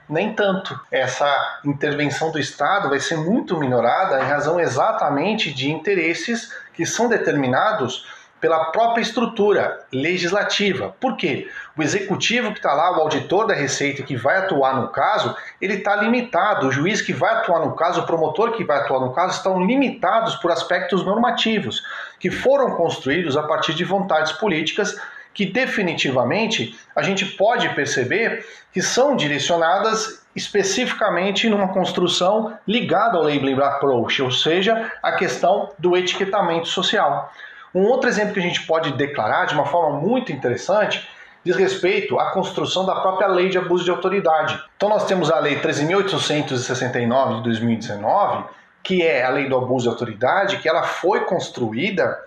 nem 0.08 0.34
tanto. 0.34 0.80
Essa 0.92 1.60
intervenção 1.66 2.32
do 2.32 2.40
Estado 2.40 2.90
vai 2.90 3.00
ser 3.00 3.18
muito 3.18 3.58
minorada 3.58 4.22
em 4.22 4.28
razão 4.28 4.60
exatamente 4.60 5.54
de 5.54 5.72
interesses 5.72 6.54
que 6.74 6.86
são 6.86 7.08
determinados 7.08 8.06
pela 8.44 8.66
própria 8.66 9.02
estrutura 9.02 9.86
legislativa. 9.90 10.94
Por 11.00 11.16
quê? 11.16 11.48
O 11.78 11.82
executivo 11.82 12.52
que 12.52 12.60
está 12.60 12.74
lá, 12.74 12.92
o 12.92 13.00
auditor 13.00 13.48
da 13.48 13.54
Receita 13.54 14.04
que 14.04 14.18
vai 14.18 14.36
atuar 14.36 14.76
no 14.82 14.90
caso, 14.90 15.34
ele 15.62 15.76
está 15.76 15.96
limitado. 15.96 16.68
O 16.68 16.72
juiz 16.72 17.02
que 17.02 17.14
vai 17.14 17.36
atuar 17.36 17.62
no 17.62 17.74
caso, 17.74 18.02
o 18.02 18.06
promotor 18.06 18.52
que 18.52 18.66
vai 18.66 18.80
atuar 18.80 19.00
no 19.00 19.14
caso, 19.14 19.38
estão 19.38 19.66
limitados 19.66 20.36
por 20.36 20.52
aspectos 20.52 21.06
normativos 21.06 21.86
que 22.20 22.30
foram 22.30 22.76
construídos 22.76 23.38
a 23.38 23.44
partir 23.44 23.74
de 23.76 23.86
vontades 23.86 24.34
políticas 24.34 24.94
que 25.34 25.46
definitivamente 25.46 26.78
a 26.94 27.02
gente 27.02 27.26
pode 27.26 27.70
perceber 27.70 28.46
que 28.74 28.82
são 28.82 29.16
direcionadas 29.16 30.22
especificamente 30.36 31.48
numa 31.48 31.70
construção 31.70 32.58
ligada 32.68 33.18
ao 33.18 33.24
labeling 33.24 33.62
approach, 33.62 34.22
ou 34.22 34.32
seja, 34.32 34.92
a 35.02 35.14
questão 35.14 35.72
do 35.80 35.96
etiquetamento 35.96 36.68
social. 36.68 37.32
Um 37.74 37.86
outro 37.86 38.08
exemplo 38.08 38.34
que 38.34 38.40
a 38.40 38.44
gente 38.44 38.66
pode 38.68 38.92
declarar 38.94 39.46
de 39.46 39.54
uma 39.54 39.66
forma 39.66 40.00
muito 40.00 40.32
interessante 40.32 41.08
diz 41.44 41.56
respeito 41.56 42.20
à 42.20 42.32
construção 42.32 42.86
da 42.86 42.96
própria 42.96 43.28
lei 43.28 43.50
de 43.50 43.58
abuso 43.58 43.84
de 43.84 43.92
autoridade. 43.92 44.62
Então 44.78 44.88
nós 44.88 45.06
temos 45.06 45.32
a 45.32 45.40
lei 45.40 45.60
13.869 45.60 47.38
de 47.38 47.44
2019, 47.44 48.46
que 48.82 49.02
é 49.02 49.24
a 49.24 49.30
lei 49.30 49.50
do 49.50 49.58
abuso 49.58 49.84
de 49.84 49.90
autoridade, 49.90 50.60
que 50.60 50.70
ela 50.70 50.84
foi 50.84 51.26
construída 51.26 52.18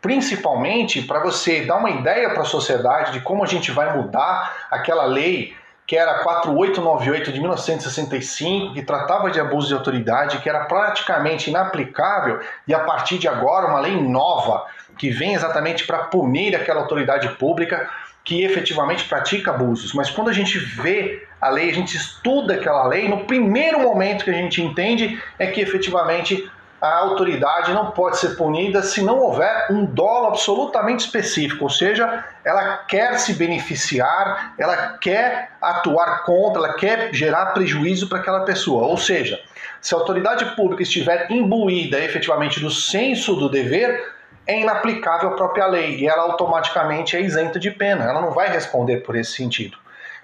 principalmente 0.00 1.02
para 1.02 1.18
você 1.20 1.64
dar 1.64 1.76
uma 1.76 1.90
ideia 1.90 2.30
para 2.30 2.42
a 2.42 2.46
sociedade 2.46 3.12
de 3.12 3.20
como 3.20 3.42
a 3.42 3.46
gente 3.46 3.70
vai 3.70 3.96
mudar 3.96 4.66
aquela 4.70 5.04
lei 5.04 5.56
que 5.86 5.96
era 5.96 6.22
4898 6.22 7.32
de 7.32 7.40
1965, 7.40 8.72
que 8.72 8.82
tratava 8.82 9.30
de 9.30 9.38
abuso 9.38 9.68
de 9.68 9.74
autoridade, 9.74 10.38
que 10.38 10.48
era 10.48 10.64
praticamente 10.64 11.50
inaplicável, 11.50 12.40
e 12.66 12.72
a 12.72 12.80
partir 12.80 13.18
de 13.18 13.28
agora 13.28 13.66
uma 13.66 13.80
lei 13.80 14.00
nova 14.00 14.64
que 14.98 15.10
vem 15.10 15.34
exatamente 15.34 15.86
para 15.86 15.98
punir 16.04 16.54
aquela 16.54 16.80
autoridade 16.80 17.28
pública 17.36 17.88
que 18.24 18.42
efetivamente 18.42 19.04
pratica 19.04 19.50
abusos. 19.50 19.92
Mas 19.92 20.10
quando 20.10 20.30
a 20.30 20.32
gente 20.32 20.58
vê 20.58 21.26
a 21.40 21.50
lei, 21.50 21.68
a 21.70 21.74
gente 21.74 21.96
estuda 21.96 22.54
aquela 22.54 22.86
lei, 22.86 23.06
no 23.08 23.24
primeiro 23.24 23.80
momento 23.80 24.24
que 24.24 24.30
a 24.30 24.34
gente 24.34 24.62
entende 24.62 25.22
é 25.38 25.46
que 25.46 25.60
efetivamente 25.60 26.50
a 26.84 26.98
autoridade 26.98 27.72
não 27.72 27.92
pode 27.92 28.18
ser 28.18 28.36
punida 28.36 28.82
se 28.82 29.00
não 29.00 29.18
houver 29.18 29.68
um 29.70 29.86
dolo 29.86 30.26
absolutamente 30.26 31.06
específico, 31.06 31.64
ou 31.64 31.70
seja, 31.70 32.24
ela 32.44 32.78
quer 32.78 33.18
se 33.18 33.32
beneficiar, 33.34 34.54
ela 34.58 34.98
quer 34.98 35.52
atuar 35.62 36.24
contra, 36.24 36.58
ela 36.62 36.74
quer 36.74 37.14
gerar 37.14 37.46
prejuízo 37.46 38.06
para 38.06 38.18
aquela 38.18 38.40
pessoa. 38.40 38.86
Ou 38.86 38.98
seja, 38.98 39.40
se 39.80 39.94
a 39.94 39.98
autoridade 39.98 40.44
pública 40.56 40.82
estiver 40.82 41.30
imbuída 41.30 41.98
efetivamente 41.98 42.60
do 42.60 42.70
senso 42.70 43.34
do 43.34 43.48
dever, 43.48 44.13
é 44.46 44.60
inaplicável 44.60 45.30
a 45.30 45.36
própria 45.36 45.66
lei 45.66 45.96
e 45.96 46.06
ela 46.06 46.22
automaticamente 46.22 47.16
é 47.16 47.20
isenta 47.20 47.58
de 47.58 47.70
pena, 47.70 48.04
ela 48.04 48.20
não 48.20 48.30
vai 48.30 48.48
responder 48.48 48.98
por 48.98 49.16
esse 49.16 49.32
sentido. 49.32 49.78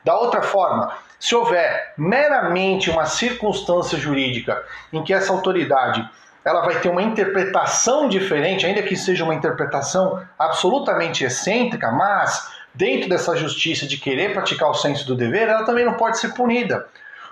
Da 0.05 0.17
outra 0.17 0.43
forma, 0.43 0.93
se 1.19 1.35
houver 1.35 1.93
meramente 1.97 2.91
uma 2.91 3.07
circunstância 3.07 3.99
jurídica 3.99 4.63
em 4.93 5.03
que 5.03 5.13
essa 5.13 5.33
autoridade 5.33 6.09
ela 6.43 6.63
vai 6.63 6.81
ter 6.81 6.89
uma 6.89 7.03
interpretação 7.03 8.09
diferente, 8.09 8.65
ainda 8.65 8.83
que 8.83 8.97
seja 8.97 9.25
uma 9.25 9.35
interpretação 9.35 10.23
absolutamente 10.39 11.23
excêntrica, 11.23 11.91
mas 11.91 12.51
dentro 12.75 13.09
dessa 13.11 13.37
justiça 13.37 13.87
de 13.87 13.99
querer 13.99 14.33
praticar 14.33 14.71
o 14.71 14.75
senso 14.75 15.07
do 15.07 15.15
dever, 15.15 15.49
ela 15.49 15.65
também 15.65 15.85
não 15.85 15.95
pode 15.95 16.19
ser 16.19 16.33
punida. 16.33 16.87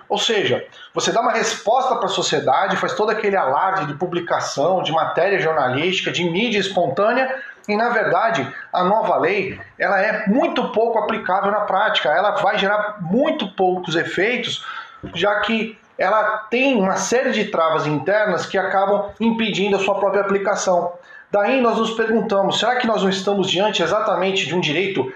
Ou 0.09 0.17
seja, 0.17 0.65
você 0.93 1.11
dá 1.11 1.21
uma 1.21 1.31
resposta 1.31 1.95
para 1.95 2.07
a 2.07 2.09
sociedade, 2.09 2.75
faz 2.77 2.93
todo 2.93 3.11
aquele 3.11 3.37
alarde 3.37 3.85
de 3.85 3.93
publicação, 3.93 4.81
de 4.81 4.91
matéria 4.91 5.39
jornalística, 5.39 6.11
de 6.11 6.23
mídia 6.23 6.59
espontânea, 6.59 7.33
e 7.67 7.77
na 7.77 7.89
verdade 7.89 8.51
a 8.73 8.83
nova 8.83 9.15
lei 9.17 9.61
ela 9.77 10.01
é 10.01 10.27
muito 10.27 10.69
pouco 10.69 10.97
aplicável 10.97 11.51
na 11.51 11.61
prática, 11.61 12.09
ela 12.09 12.31
vai 12.31 12.57
gerar 12.57 12.97
muito 12.99 13.47
poucos 13.49 13.95
efeitos, 13.95 14.65
já 15.13 15.39
que 15.41 15.77
ela 15.95 16.39
tem 16.49 16.75
uma 16.75 16.95
série 16.95 17.31
de 17.31 17.45
travas 17.45 17.85
internas 17.85 18.45
que 18.45 18.57
acabam 18.57 19.11
impedindo 19.19 19.75
a 19.75 19.79
sua 19.79 19.99
própria 19.99 20.21
aplicação. 20.21 20.93
Daí 21.29 21.61
nós 21.61 21.77
nos 21.77 21.91
perguntamos: 21.91 22.57
será 22.57 22.77
que 22.77 22.87
nós 22.87 23.03
não 23.03 23.09
estamos 23.09 23.51
diante 23.51 23.83
exatamente 23.83 24.47
de 24.47 24.55
um 24.55 24.59
direito 24.59 25.13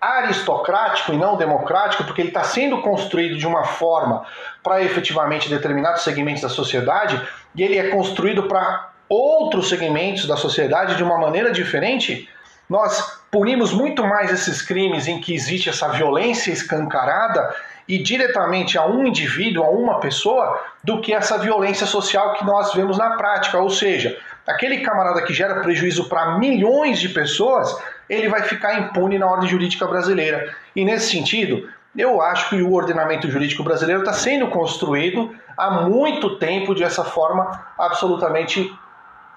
aristocrático 0.00 1.12
e 1.12 1.16
não 1.16 1.36
democrático, 1.36 2.04
porque 2.04 2.22
ele 2.22 2.28
está 2.28 2.42
sendo 2.42 2.80
construído 2.80 3.36
de 3.36 3.46
uma 3.46 3.64
forma 3.64 4.24
para 4.62 4.82
efetivamente 4.82 5.48
determinados 5.48 6.02
segmentos 6.02 6.42
da 6.42 6.48
sociedade 6.48 7.20
e 7.54 7.62
ele 7.62 7.78
é 7.78 7.88
construído 7.88 8.44
para 8.44 8.90
outros 9.08 9.68
segmentos 9.68 10.26
da 10.26 10.36
sociedade 10.36 10.96
de 10.96 11.02
uma 11.02 11.18
maneira 11.18 11.50
diferente? 11.52 12.28
Nós 12.68 13.20
punimos 13.30 13.72
muito 13.72 14.06
mais 14.06 14.32
esses 14.32 14.62
crimes 14.62 15.08
em 15.08 15.20
que 15.20 15.34
existe 15.34 15.68
essa 15.68 15.88
violência 15.88 16.52
escancarada 16.52 17.54
e 17.88 17.98
diretamente 17.98 18.78
a 18.78 18.86
um 18.86 19.04
indivíduo, 19.04 19.64
a 19.64 19.70
uma 19.70 19.98
pessoa, 19.98 20.62
do 20.84 21.00
que 21.00 21.12
essa 21.12 21.36
violência 21.36 21.84
social 21.84 22.34
que 22.34 22.44
nós 22.44 22.72
vemos 22.72 22.96
na 22.96 23.16
prática. 23.16 23.58
Ou 23.58 23.68
seja, 23.68 24.16
aquele 24.46 24.78
camarada 24.78 25.22
que 25.22 25.34
gera 25.34 25.60
prejuízo 25.60 26.08
para 26.08 26.38
milhões 26.38 27.00
de 27.00 27.08
pessoas, 27.08 27.76
ele 28.10 28.28
vai 28.28 28.42
ficar 28.42 28.78
impune 28.80 29.18
na 29.18 29.26
ordem 29.30 29.48
jurídica 29.48 29.86
brasileira. 29.86 30.52
E 30.74 30.84
nesse 30.84 31.12
sentido, 31.12 31.70
eu 31.96 32.20
acho 32.20 32.50
que 32.50 32.60
o 32.60 32.72
ordenamento 32.72 33.30
jurídico 33.30 33.62
brasileiro 33.62 34.02
está 34.02 34.12
sendo 34.12 34.48
construído 34.48 35.32
há 35.56 35.70
muito 35.82 36.36
tempo 36.36 36.74
dessa 36.74 37.04
forma 37.04 37.64
absolutamente 37.78 38.70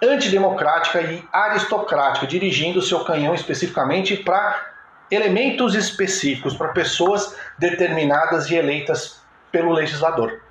antidemocrática 0.01 1.01
e 1.01 1.23
aristocrática, 1.31 2.25
dirigindo 2.25 2.81
seu 2.81 3.05
canhão 3.05 3.35
especificamente 3.35 4.17
para 4.17 4.73
elementos 5.11 5.75
específicos, 5.75 6.55
para 6.55 6.69
pessoas 6.69 7.37
determinadas 7.59 8.49
e 8.49 8.55
eleitas 8.55 9.21
pelo 9.51 9.71
legislador. 9.71 10.41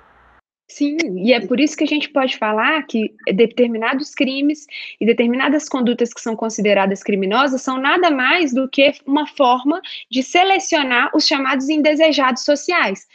Sim, 0.73 0.97
e 1.17 1.31
é 1.31 1.39
por 1.39 1.59
isso 1.59 1.77
que 1.77 1.83
a 1.83 1.87
gente 1.87 2.09
pode 2.09 2.35
falar 2.35 2.81
que 2.87 3.13
determinados 3.31 4.15
crimes 4.15 4.65
e 4.99 5.05
determinadas 5.05 5.69
condutas 5.69 6.11
que 6.11 6.19
são 6.19 6.35
consideradas 6.35 7.03
criminosas 7.03 7.61
são 7.61 7.77
nada 7.79 8.09
mais 8.09 8.51
do 8.51 8.67
que 8.67 8.91
uma 9.05 9.27
forma 9.27 9.79
de 10.09 10.23
selecionar 10.23 11.11
os 11.15 11.27
chamados 11.27 11.69
indesejados 11.69 12.43
sociais. 12.43 13.05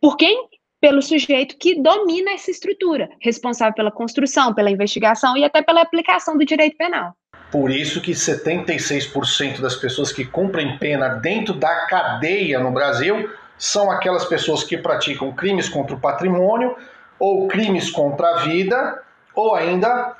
Por 0.00 0.16
quem? 0.16 0.48
Pelo 0.80 1.02
sujeito 1.02 1.58
que 1.58 1.82
domina 1.82 2.30
essa 2.30 2.50
estrutura, 2.50 3.10
responsável 3.20 3.74
pela 3.74 3.92
construção, 3.92 4.54
pela 4.54 4.70
investigação 4.70 5.36
e 5.36 5.44
até 5.44 5.60
pela 5.60 5.82
aplicação 5.82 6.38
do 6.38 6.46
direito 6.46 6.78
penal. 6.78 7.14
Por 7.52 7.70
isso 7.70 8.00
que 8.00 8.12
76% 8.12 9.60
das 9.60 9.76
pessoas 9.76 10.10
que 10.10 10.24
cumprem 10.24 10.78
pena 10.78 11.10
dentro 11.10 11.52
da 11.52 11.84
cadeia 11.88 12.58
no 12.58 12.70
Brasil 12.70 13.28
são 13.58 13.90
aquelas 13.90 14.24
pessoas 14.24 14.62
que 14.62 14.76
praticam 14.76 15.32
crimes 15.32 15.68
contra 15.68 15.94
o 15.94 16.00
patrimônio, 16.00 16.76
ou 17.18 17.48
crimes 17.48 17.90
contra 17.90 18.28
a 18.28 18.36
vida, 18.40 19.02
ou 19.34 19.54
ainda 19.54 20.16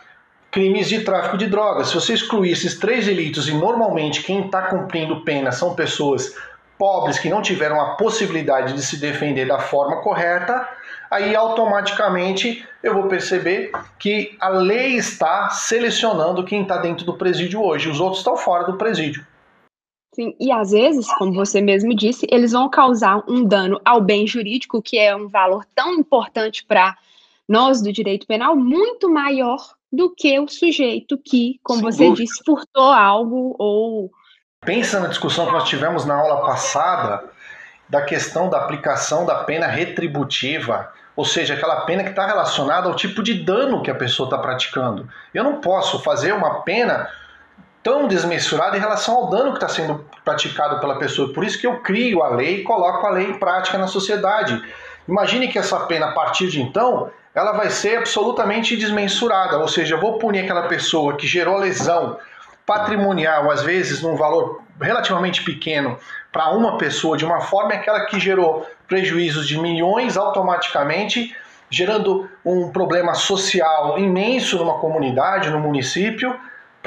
crimes 0.51 0.88
de 0.88 1.01
tráfico 1.01 1.37
de 1.37 1.46
drogas. 1.46 1.88
Se 1.88 1.94
você 1.94 2.14
excluir 2.14 2.53
esses 2.53 2.79
três 2.79 3.07
delitos 3.07 3.49
e 3.49 3.53
normalmente 3.53 4.22
quem 4.22 4.46
está 4.46 4.62
cumprindo 4.62 5.22
pena 5.22 5.53
são 5.53 5.75
pessoas 5.75 6.35
pobres 6.79 7.18
que 7.18 7.29
não 7.29 7.42
tiveram 7.42 7.81
a 7.81 7.96
possibilidade 7.96 8.75
de 8.75 8.83
se 8.83 8.99
defender 8.99 9.46
da 9.46 9.59
forma 9.59 10.03
correta, 10.03 10.68
aí 11.11 11.35
automaticamente 11.35 12.66
eu 12.83 12.94
vou 12.94 13.05
perceber 13.05 13.70
que 13.99 14.37
a 14.40 14.49
lei 14.49 14.96
está 14.96 15.51
selecionando 15.51 16.44
quem 16.44 16.62
está 16.62 16.77
dentro 16.77 17.05
do 17.05 17.14
presídio 17.14 17.62
hoje, 17.62 17.88
os 17.88 18.01
outros 18.01 18.20
estão 18.20 18.37
fora 18.37 18.64
do 18.64 18.77
presídio. 18.77 19.25
Sim, 20.17 20.35
e 20.41 20.51
às 20.51 20.71
vezes, 20.71 21.13
como 21.19 21.35
você 21.35 21.61
mesmo 21.61 21.95
disse, 21.95 22.27
eles 22.31 22.53
vão 22.53 22.71
causar 22.71 23.23
um 23.29 23.45
dano 23.45 23.79
ao 23.85 24.01
bem 24.01 24.27
jurídico, 24.27 24.81
que 24.81 24.99
é 24.99 25.15
um 25.15 25.29
valor 25.29 25.67
tão 25.75 25.93
importante 25.93 26.65
para 26.65 26.97
nós 27.47 27.83
do 27.83 27.93
direito 27.93 28.27
penal, 28.27 28.57
muito 28.57 29.11
maior 29.11 29.59
do 29.93 30.15
que 30.15 30.41
o 30.41 30.49
sujeito 30.49 31.19
que, 31.23 31.61
como 31.63 31.81
Sem 31.81 31.93
você 31.93 32.05
dúvida. 32.07 32.25
disse, 32.25 32.43
furtou 32.47 32.85
algo 32.85 33.55
ou. 33.59 34.11
Pensa 34.63 35.01
na 35.01 35.09
discussão 35.09 35.45
que 35.45 35.53
nós 35.53 35.69
tivemos 35.69 36.07
na 36.07 36.15
aula 36.15 36.47
passada 36.47 37.23
da 37.87 38.01
questão 38.01 38.49
da 38.49 38.57
aplicação 38.57 39.27
da 39.27 39.45
pena 39.45 39.67
retributiva, 39.67 40.91
ou 41.15 41.27
seja, 41.27 41.53
aquela 41.53 41.83
pena 41.83 42.03
que 42.03 42.09
está 42.09 42.27
relacionada 42.27 42.89
ao 42.89 42.97
tipo 42.97 43.23
de 43.23 43.35
dano 43.35 43.83
que 43.83 43.91
a 43.91 43.95
pessoa 43.95 44.29
está 44.29 44.39
praticando. 44.39 45.07
Eu 45.35 45.45
não 45.45 45.61
posso 45.61 45.99
fazer 45.99 46.33
uma 46.33 46.63
pena 46.63 47.07
tão 47.87 48.09
desmensurada 48.09 48.77
em 48.77 48.81
relação 48.81 49.14
ao 49.14 49.31
dano 49.31 49.53
que 49.53 49.59
está 49.59 49.68
sendo 49.68 50.05
praticado 50.25 50.81
pela 50.81 50.99
pessoa. 50.99 51.33
Por 51.33 51.44
isso 51.44 51.57
que 51.57 51.68
eu 51.68 51.79
crio 51.83 52.20
a 52.20 52.31
lei 52.31 52.57
e 52.57 52.62
coloco 52.64 53.07
a 53.07 53.11
lei 53.11 53.27
em 53.31 53.38
prática 53.38 53.79
na 53.79 53.87
sociedade. 53.87 54.61
Imagine 55.07 55.46
que 55.46 55.57
essa 55.57 55.79
pena, 55.87 56.07
a 56.07 56.11
partir 56.11 56.49
de 56.49 56.61
então, 56.61 57.09
ela 57.33 57.53
vai 57.53 57.70
ser 57.70 57.99
absolutamente 57.99 58.77
desmensurada, 58.77 59.59
ou 59.59 59.68
seja, 59.68 59.94
eu 59.94 60.01
vou 60.01 60.18
punir 60.18 60.40
aquela 60.40 60.62
pessoa 60.62 61.14
que 61.14 61.29
gerou 61.29 61.59
lesão 61.59 62.18
patrimonial, 62.66 63.53
às 63.53 63.62
vezes 63.62 64.03
num 64.03 64.16
valor 64.16 64.62
relativamente 64.81 65.44
pequeno, 65.44 65.96
para 66.33 66.51
uma 66.51 66.79
pessoa, 66.79 67.16
de 67.16 67.25
uma 67.25 67.40
forma 67.40 67.72
aquela 67.72 68.05
que 68.07 68.18
gerou 68.18 68.66
prejuízos 68.88 69.46
de 69.46 69.61
milhões 69.61 70.16
automaticamente, 70.16 71.33
gerando 71.70 72.29
um 72.44 72.68
problema 72.72 73.14
social 73.14 73.96
imenso 73.96 74.59
numa 74.59 74.81
comunidade, 74.81 75.51
no 75.51 75.61
município, 75.61 76.37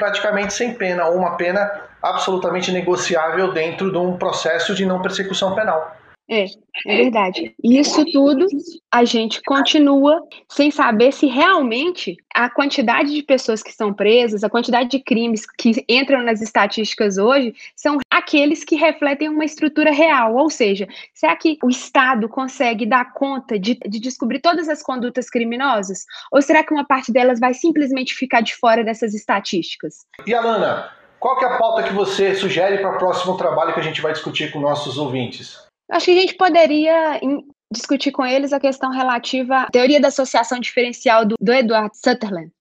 praticamente 0.00 0.54
sem 0.54 0.72
pena, 0.72 1.06
ou 1.06 1.16
uma 1.16 1.36
pena 1.36 1.70
absolutamente 2.02 2.72
negociável 2.72 3.52
dentro 3.52 3.92
de 3.92 3.98
um 3.98 4.16
processo 4.16 4.74
de 4.74 4.86
não 4.86 5.02
persecução 5.02 5.54
penal. 5.54 5.94
É, 6.28 6.44
é 6.86 6.96
verdade. 6.96 7.52
Isso 7.62 8.04
tudo 8.12 8.46
a 8.90 9.04
gente 9.04 9.42
continua 9.42 10.22
sem 10.48 10.70
saber 10.70 11.12
se 11.12 11.26
realmente 11.26 12.16
a 12.32 12.48
quantidade 12.48 13.12
de 13.12 13.22
pessoas 13.22 13.64
que 13.64 13.72
são 13.72 13.92
presas, 13.92 14.44
a 14.44 14.48
quantidade 14.48 14.88
de 14.90 15.00
crimes 15.00 15.44
que 15.44 15.84
entram 15.88 16.22
nas 16.22 16.40
estatísticas 16.40 17.18
hoje, 17.18 17.52
são 17.74 17.98
aqueles 18.30 18.62
que 18.62 18.76
refletem 18.76 19.28
uma 19.28 19.44
estrutura 19.44 19.90
real. 19.90 20.36
Ou 20.36 20.48
seja, 20.48 20.86
será 21.12 21.34
que 21.34 21.58
o 21.62 21.68
Estado 21.68 22.28
consegue 22.28 22.86
dar 22.86 23.12
conta 23.12 23.58
de, 23.58 23.74
de 23.74 23.98
descobrir 23.98 24.40
todas 24.40 24.68
as 24.68 24.82
condutas 24.82 25.28
criminosas? 25.28 26.04
Ou 26.30 26.40
será 26.40 26.62
que 26.62 26.72
uma 26.72 26.86
parte 26.86 27.12
delas 27.12 27.40
vai 27.40 27.52
simplesmente 27.52 28.14
ficar 28.14 28.40
de 28.40 28.54
fora 28.54 28.84
dessas 28.84 29.14
estatísticas? 29.14 30.06
E 30.24 30.32
Alana, 30.32 30.90
qual 31.18 31.36
que 31.38 31.44
é 31.44 31.48
a 31.48 31.58
pauta 31.58 31.82
que 31.82 31.92
você 31.92 32.34
sugere 32.36 32.78
para 32.78 32.94
o 32.94 32.98
próximo 32.98 33.36
trabalho 33.36 33.74
que 33.74 33.80
a 33.80 33.82
gente 33.84 34.00
vai 34.00 34.12
discutir 34.12 34.52
com 34.52 34.60
nossos 34.60 34.96
ouvintes? 34.96 35.58
Acho 35.90 36.04
que 36.06 36.12
a 36.12 36.20
gente 36.20 36.34
poderia 36.34 37.20
discutir 37.72 38.12
com 38.12 38.24
eles 38.24 38.52
a 38.52 38.60
questão 38.60 38.90
relativa 38.90 39.62
à 39.62 39.70
teoria 39.70 40.00
da 40.00 40.08
associação 40.08 40.60
diferencial 40.60 41.26
do, 41.26 41.34
do 41.40 41.52
Edward 41.52 41.90
Sutherland. 41.96 42.52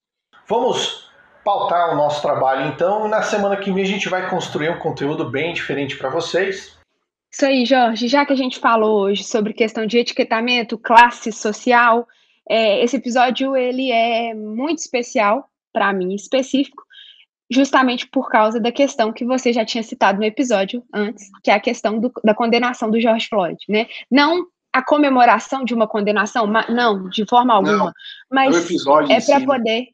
Vamos 0.47 1.08
pautar 1.43 1.93
o 1.93 1.95
nosso 1.95 2.21
trabalho 2.21 2.67
então, 2.67 3.07
e 3.07 3.09
na 3.09 3.21
semana 3.21 3.57
que 3.57 3.71
vem 3.71 3.83
a 3.83 3.87
gente 3.87 4.09
vai 4.09 4.29
construir 4.29 4.69
um 4.69 4.79
conteúdo 4.79 5.29
bem 5.29 5.53
diferente 5.53 5.97
para 5.97 6.09
vocês. 6.09 6.77
Isso 7.31 7.45
aí, 7.45 7.65
Jorge. 7.65 8.07
Já 8.07 8.25
que 8.25 8.33
a 8.33 8.35
gente 8.35 8.59
falou 8.59 9.01
hoje 9.01 9.23
sobre 9.23 9.53
questão 9.53 9.85
de 9.85 9.97
etiquetamento, 9.97 10.77
classe 10.77 11.31
social, 11.31 12.07
é, 12.49 12.83
esse 12.83 12.97
episódio 12.97 13.55
ele 13.55 13.91
é 13.91 14.33
muito 14.33 14.79
especial 14.79 15.47
para 15.71 15.93
mim, 15.93 16.15
específico, 16.15 16.83
justamente 17.49 18.07
por 18.07 18.29
causa 18.29 18.59
da 18.59 18.71
questão 18.71 19.13
que 19.13 19.23
você 19.23 19.53
já 19.53 19.63
tinha 19.63 19.83
citado 19.83 20.17
no 20.17 20.25
episódio 20.25 20.83
antes, 20.93 21.29
que 21.43 21.51
é 21.51 21.53
a 21.53 21.59
questão 21.59 21.99
do, 21.99 22.11
da 22.23 22.33
condenação 22.33 22.89
do 22.89 22.99
George 22.99 23.27
Floyd, 23.27 23.59
né? 23.69 23.87
Não 24.09 24.47
a 24.73 24.83
comemoração 24.83 25.63
de 25.63 25.73
uma 25.73 25.87
condenação, 25.87 26.45
não, 26.47 27.09
de 27.09 27.25
forma 27.27 27.53
alguma, 27.53 27.85
não, 27.85 27.93
mas 28.31 28.69
é, 29.09 29.13
é 29.13 29.21
para 29.21 29.45
poder 29.45 29.87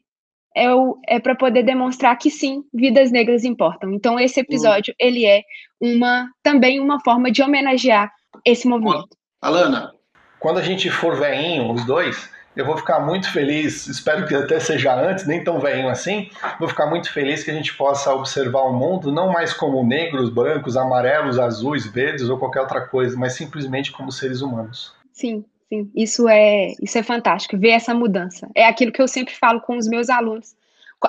é, 0.56 0.72
o, 0.74 0.98
é 1.06 1.20
para 1.20 1.36
poder 1.36 1.62
demonstrar 1.62 2.16
que 2.16 2.30
sim, 2.30 2.64
vidas 2.72 3.12
negras 3.12 3.44
importam. 3.44 3.92
Então 3.92 4.18
esse 4.18 4.40
episódio 4.40 4.92
hum. 4.94 4.96
ele 4.98 5.26
é 5.26 5.42
uma 5.78 6.30
também 6.42 6.80
uma 6.80 6.98
forma 7.04 7.30
de 7.30 7.42
homenagear 7.42 8.10
esse 8.44 8.66
movimento. 8.66 9.08
Alana, 9.42 9.92
quando 10.40 10.58
a 10.58 10.62
gente 10.62 10.88
for 10.90 11.14
veinho, 11.14 11.70
os 11.70 11.84
dois, 11.84 12.30
eu 12.56 12.64
vou 12.64 12.78
ficar 12.78 13.00
muito 13.00 13.30
feliz, 13.30 13.86
espero 13.86 14.26
que 14.26 14.34
até 14.34 14.58
seja 14.58 14.94
antes, 14.94 15.26
nem 15.26 15.44
tão 15.44 15.60
velhinho 15.60 15.90
assim, 15.90 16.30
vou 16.58 16.68
ficar 16.68 16.86
muito 16.86 17.12
feliz 17.12 17.44
que 17.44 17.50
a 17.50 17.54
gente 17.54 17.76
possa 17.76 18.14
observar 18.14 18.62
o 18.62 18.72
mundo 18.72 19.12
não 19.12 19.30
mais 19.30 19.52
como 19.52 19.84
negros, 19.84 20.30
brancos, 20.30 20.74
amarelos, 20.74 21.38
azuis, 21.38 21.86
verdes 21.86 22.30
ou 22.30 22.38
qualquer 22.38 22.62
outra 22.62 22.80
coisa, 22.80 23.14
mas 23.18 23.34
simplesmente 23.34 23.92
como 23.92 24.10
seres 24.10 24.40
humanos. 24.40 24.94
Sim, 25.12 25.44
sim, 25.68 25.90
isso 25.94 26.28
é, 26.28 26.72
isso 26.82 26.98
é 26.98 27.02
fantástico, 27.02 27.58
ver 27.58 27.70
essa 27.70 27.94
mudança. 27.94 28.48
É 28.54 28.64
aquilo 28.64 28.92
que 28.92 29.00
eu 29.00 29.08
sempre 29.08 29.34
falo 29.34 29.60
com 29.60 29.76
os 29.76 29.88
meus 29.88 30.08
alunos, 30.08 30.54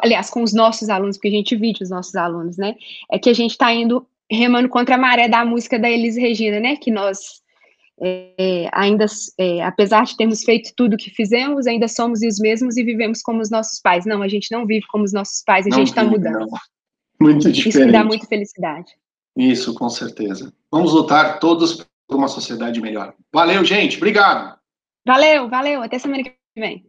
aliás, 0.01 0.29
com 0.29 0.43
os 0.43 0.53
nossos 0.53 0.89
alunos, 0.89 1.17
porque 1.17 1.29
a 1.29 1.31
gente 1.31 1.55
vive 1.55 1.83
os 1.83 1.89
nossos 1.89 2.15
alunos, 2.15 2.57
né? 2.57 2.75
É 3.11 3.17
que 3.17 3.29
a 3.29 3.33
gente 3.33 3.51
está 3.51 3.73
indo 3.73 4.05
remando 4.29 4.69
contra 4.69 4.95
a 4.95 4.97
maré 4.97 5.27
da 5.27 5.45
música 5.45 5.79
da 5.79 5.89
Elis 5.89 6.17
Regina, 6.17 6.59
né? 6.59 6.75
Que 6.75 6.91
nós 6.91 7.41
é, 7.99 8.69
ainda, 8.73 9.05
é, 9.37 9.63
apesar 9.63 10.05
de 10.05 10.15
termos 10.15 10.43
feito 10.43 10.71
tudo 10.75 10.93
o 10.93 10.97
que 10.97 11.09
fizemos, 11.09 11.65
ainda 11.65 11.87
somos 11.87 12.21
os 12.21 12.39
mesmos 12.39 12.77
e 12.77 12.83
vivemos 12.83 13.21
como 13.21 13.41
os 13.41 13.49
nossos 13.49 13.79
pais. 13.79 14.05
Não, 14.05 14.21
a 14.21 14.27
gente 14.27 14.51
não 14.51 14.65
vive 14.65 14.85
como 14.87 15.03
os 15.03 15.13
nossos 15.13 15.43
pais, 15.43 15.65
a 15.65 15.69
não 15.69 15.77
gente 15.77 15.89
está 15.89 16.03
mudando. 16.03 16.39
Não. 16.39 16.59
Muito 17.19 17.51
diferente. 17.51 17.69
Isso 17.69 17.85
me 17.85 17.91
dá 17.91 18.03
muita 18.03 18.27
felicidade. 18.27 18.91
Isso, 19.35 19.73
com 19.73 19.89
certeza. 19.89 20.53
Vamos 20.71 20.93
lutar 20.93 21.39
todos 21.39 21.86
uma 22.15 22.27
sociedade 22.27 22.81
melhor. 22.81 23.13
Valeu, 23.33 23.63
gente. 23.65 23.97
Obrigado. 23.97 24.57
Valeu, 25.05 25.49
valeu. 25.49 25.81
Até 25.81 25.99
semana 25.99 26.23
que 26.23 26.33
vem. 26.55 26.85